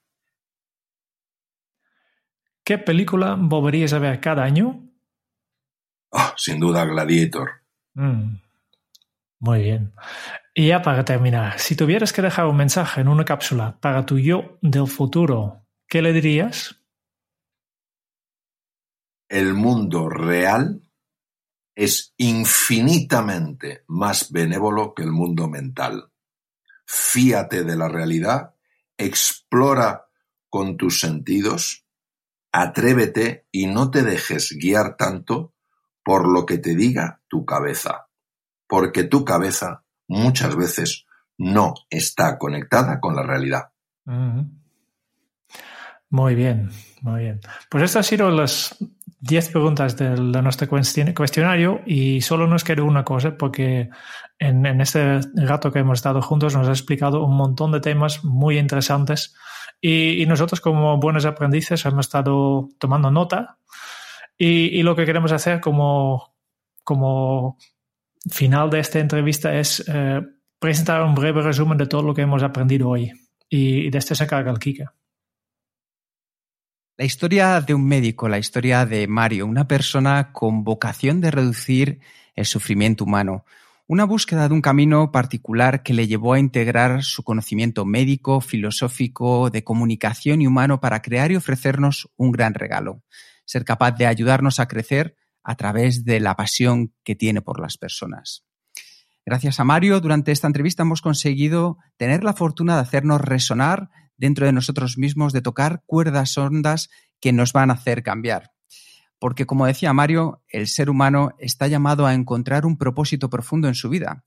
[2.64, 4.89] ¿Qué película volverías a ver cada año?
[6.10, 7.50] Oh, sin duda, Gladiator.
[7.94, 8.36] Mm,
[9.38, 9.92] muy bien.
[10.54, 14.18] Y ya para terminar, si tuvieras que dejar un mensaje en una cápsula para tu
[14.18, 16.76] yo del futuro, ¿qué le dirías?
[19.28, 20.82] El mundo real
[21.76, 26.10] es infinitamente más benévolo que el mundo mental.
[26.84, 28.54] Fíate de la realidad,
[28.98, 30.08] explora
[30.48, 31.86] con tus sentidos,
[32.52, 35.54] atrévete y no te dejes guiar tanto
[36.02, 38.08] por lo que te diga tu cabeza,
[38.66, 41.06] porque tu cabeza muchas veces
[41.38, 43.70] no está conectada con la realidad.
[46.10, 46.70] Muy bien,
[47.02, 47.40] muy bien.
[47.70, 48.76] Pues estas han sido las
[49.20, 53.90] 10 preguntas de, nuestro cuestionario y solo nos queda una cosa porque
[54.38, 58.58] en, este rato que hemos estado juntos nos ha explicado un montón de temas muy
[58.58, 59.34] interesantes
[59.80, 63.58] y, nosotros como buenos aprendices hemos estado tomando nota
[64.42, 66.34] y, lo que queremos hacer como,
[66.82, 67.58] como
[68.30, 70.22] final de esta entrevista es eh,
[70.58, 73.12] presentar un breve resumen de todo lo que hemos aprendido hoy
[73.50, 74.86] y, de este se carga el Kike.
[76.96, 82.00] La historia de un médico, la historia de Mario, una persona con vocación de reducir
[82.34, 83.44] el sufrimiento humano,
[83.86, 89.50] una búsqueda de un camino particular que le llevó a integrar su conocimiento médico, filosófico,
[89.50, 93.02] de comunicación y humano para crear y ofrecernos un gran regalo,
[93.50, 97.78] ser capaz de ayudarnos a crecer a través de la pasión que tiene por las
[97.78, 98.44] personas.
[99.26, 104.46] Gracias a Mario, durante esta entrevista hemos conseguido tener la fortuna de hacernos resonar dentro
[104.46, 106.90] de nosotros mismos, de tocar cuerdas hondas
[107.20, 108.52] que nos van a hacer cambiar.
[109.18, 113.74] Porque, como decía Mario, el ser humano está llamado a encontrar un propósito profundo en
[113.74, 114.22] su vida,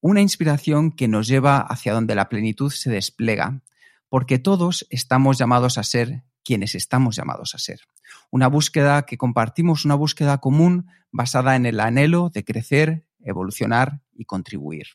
[0.00, 3.62] una inspiración que nos lleva hacia donde la plenitud se despliega,
[4.08, 7.80] porque todos estamos llamados a ser quienes estamos llamados a ser.
[8.30, 14.24] Una búsqueda que compartimos, una búsqueda común basada en el anhelo de crecer, evolucionar y
[14.24, 14.86] contribuir.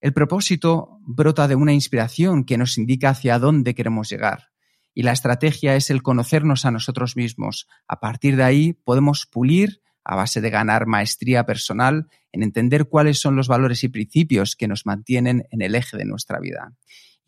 [0.00, 4.50] El propósito brota de una inspiración que nos indica hacia dónde queremos llegar.
[4.92, 7.66] Y la estrategia es el conocernos a nosotros mismos.
[7.88, 13.18] A partir de ahí podemos pulir a base de ganar maestría personal en entender cuáles
[13.18, 16.74] son los valores y principios que nos mantienen en el eje de nuestra vida.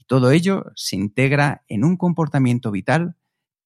[0.06, 3.16] Todo ello se integra en un comportamiento vital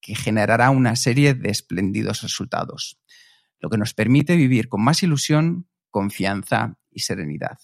[0.00, 2.98] que generará una serie de espléndidos resultados,
[3.58, 7.58] lo que nos permite vivir con más ilusión, confianza y serenidad.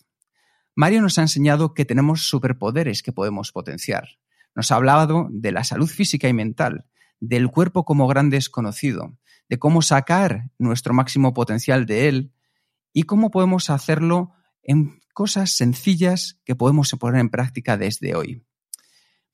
[0.75, 4.19] Mario nos ha enseñado que tenemos superpoderes que podemos potenciar.
[4.55, 6.85] Nos ha hablado de la salud física y mental,
[7.19, 9.17] del cuerpo como gran desconocido,
[9.49, 12.33] de cómo sacar nuestro máximo potencial de él
[12.93, 18.46] y cómo podemos hacerlo en cosas sencillas que podemos poner en práctica desde hoy.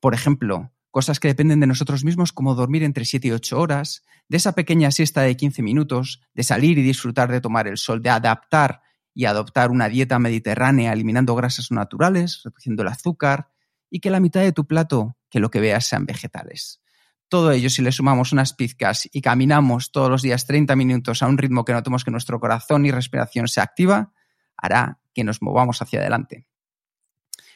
[0.03, 4.03] Por ejemplo, cosas que dependen de nosotros mismos como dormir entre 7 y 8 horas,
[4.29, 8.03] de esa pequeña siesta de 15 minutos, de salir y disfrutar de tomar el sol,
[8.03, 8.83] de adaptar
[9.15, 13.51] y adoptar una dieta mediterránea eliminando grasas naturales, reduciendo el azúcar
[13.91, 16.83] y que la mitad de tu plato que lo que veas sean vegetales.
[17.29, 21.29] Todo ello, si le sumamos unas pizcas y caminamos todos los días 30 minutos a
[21.29, 24.13] un ritmo que notemos que nuestro corazón y respiración se activa,
[24.57, 26.49] hará que nos movamos hacia adelante.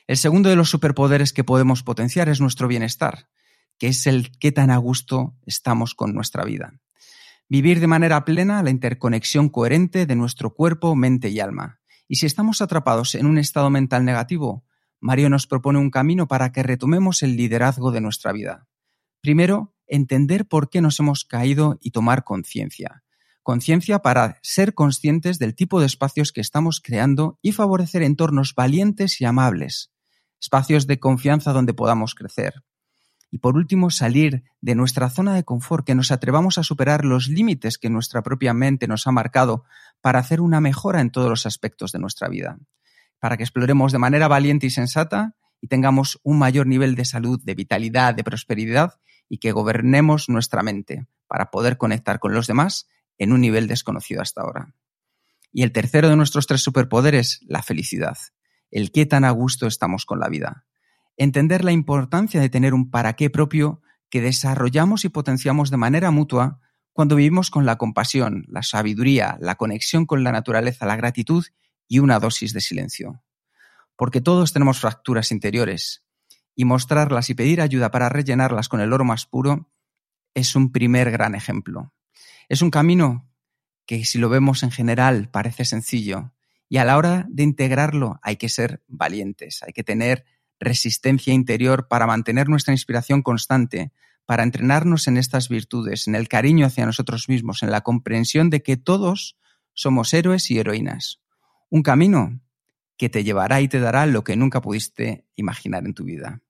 [0.08, 3.28] El segundo de los superpoderes que podemos potenciar es nuestro bienestar,
[3.76, 6.80] que es el qué tan a gusto estamos con nuestra vida.
[7.48, 11.80] Vivir de manera plena la interconexión coherente de nuestro cuerpo, mente y alma.
[12.06, 14.64] Y si estamos atrapados en un estado mental negativo,
[15.00, 18.68] Mario nos propone un camino para que retomemos el liderazgo de nuestra vida.
[19.20, 23.02] Primero, entender por qué nos hemos caído y tomar conciencia.
[23.42, 29.20] Conciencia para ser conscientes del tipo de espacios que estamos creando y favorecer entornos valientes
[29.20, 29.92] y amables,
[30.40, 32.62] espacios de confianza donde podamos crecer.
[33.30, 37.28] Y por último, salir de nuestra zona de confort, que nos atrevamos a superar los
[37.28, 39.64] límites que nuestra propia mente nos ha marcado
[40.00, 42.58] para hacer una mejora en todos los aspectos de nuestra vida,
[43.18, 47.40] para que exploremos de manera valiente y sensata y tengamos un mayor nivel de salud,
[47.42, 48.94] de vitalidad, de prosperidad
[49.28, 54.22] y que gobernemos nuestra mente para poder conectar con los demás en un nivel desconocido
[54.22, 54.74] hasta ahora.
[55.52, 58.16] Y el tercero de nuestros tres superpoderes, la felicidad.
[58.70, 60.66] El qué tan a gusto estamos con la vida
[61.16, 66.10] entender la importancia de tener un para qué propio que desarrollamos y potenciamos de manera
[66.10, 66.60] mutua
[66.92, 71.44] cuando vivimos con la compasión, la sabiduría, la conexión con la naturaleza, la gratitud
[71.88, 73.22] y una dosis de silencio.
[73.96, 76.04] Porque todos tenemos fracturas interiores
[76.54, 79.70] y mostrarlas y pedir ayuda para rellenarlas con el oro más puro
[80.34, 81.92] es un primer gran ejemplo.
[82.48, 83.30] Es un camino
[83.86, 86.32] que si lo vemos en general parece sencillo
[86.68, 90.24] y a la hora de integrarlo hay que ser valientes, hay que tener
[90.58, 93.92] resistencia interior para mantener nuestra inspiración constante,
[94.24, 98.62] para entrenarnos en estas virtudes, en el cariño hacia nosotros mismos, en la comprensión de
[98.62, 99.36] que todos
[99.74, 101.20] somos héroes y heroínas.
[101.70, 102.40] Un camino
[102.96, 106.42] que te llevará y te dará lo que nunca pudiste imaginar en tu vida.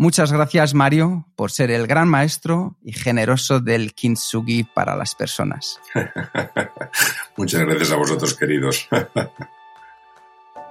[0.00, 5.80] Muchas gracias, Mario, por ser el gran maestro y generoso del kintsugi para las personas.
[7.36, 8.88] Muchas gracias a vosotros, queridos.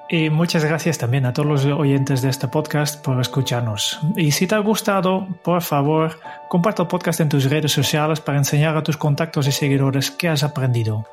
[0.09, 3.99] Y muchas gracias también a todos los oyentes de este podcast por escucharnos.
[4.15, 6.17] Y si te ha gustado, por favor,
[6.47, 10.30] comparte el podcast en tus redes sociales para enseñar a tus contactos y seguidores qué
[10.30, 11.05] has aprendido.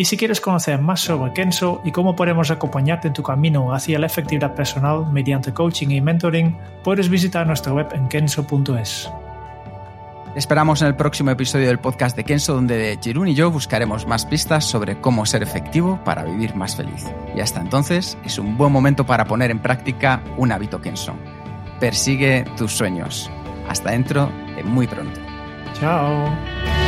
[0.00, 3.98] Y si quieres conocer más sobre Kenso y cómo podemos acompañarte en tu camino hacia
[3.98, 9.10] la efectividad personal mediante coaching y mentoring, puedes visitar nuestra web en kenso.es.
[10.36, 14.24] Esperamos en el próximo episodio del podcast de Kenso, donde Jirun y yo buscaremos más
[14.24, 17.04] pistas sobre cómo ser efectivo para vivir más feliz.
[17.34, 21.14] Y hasta entonces es un buen momento para poner en práctica un hábito Kenso.
[21.80, 23.28] Persigue tus sueños.
[23.68, 25.18] Hasta dentro de muy pronto.
[25.74, 26.87] Chao.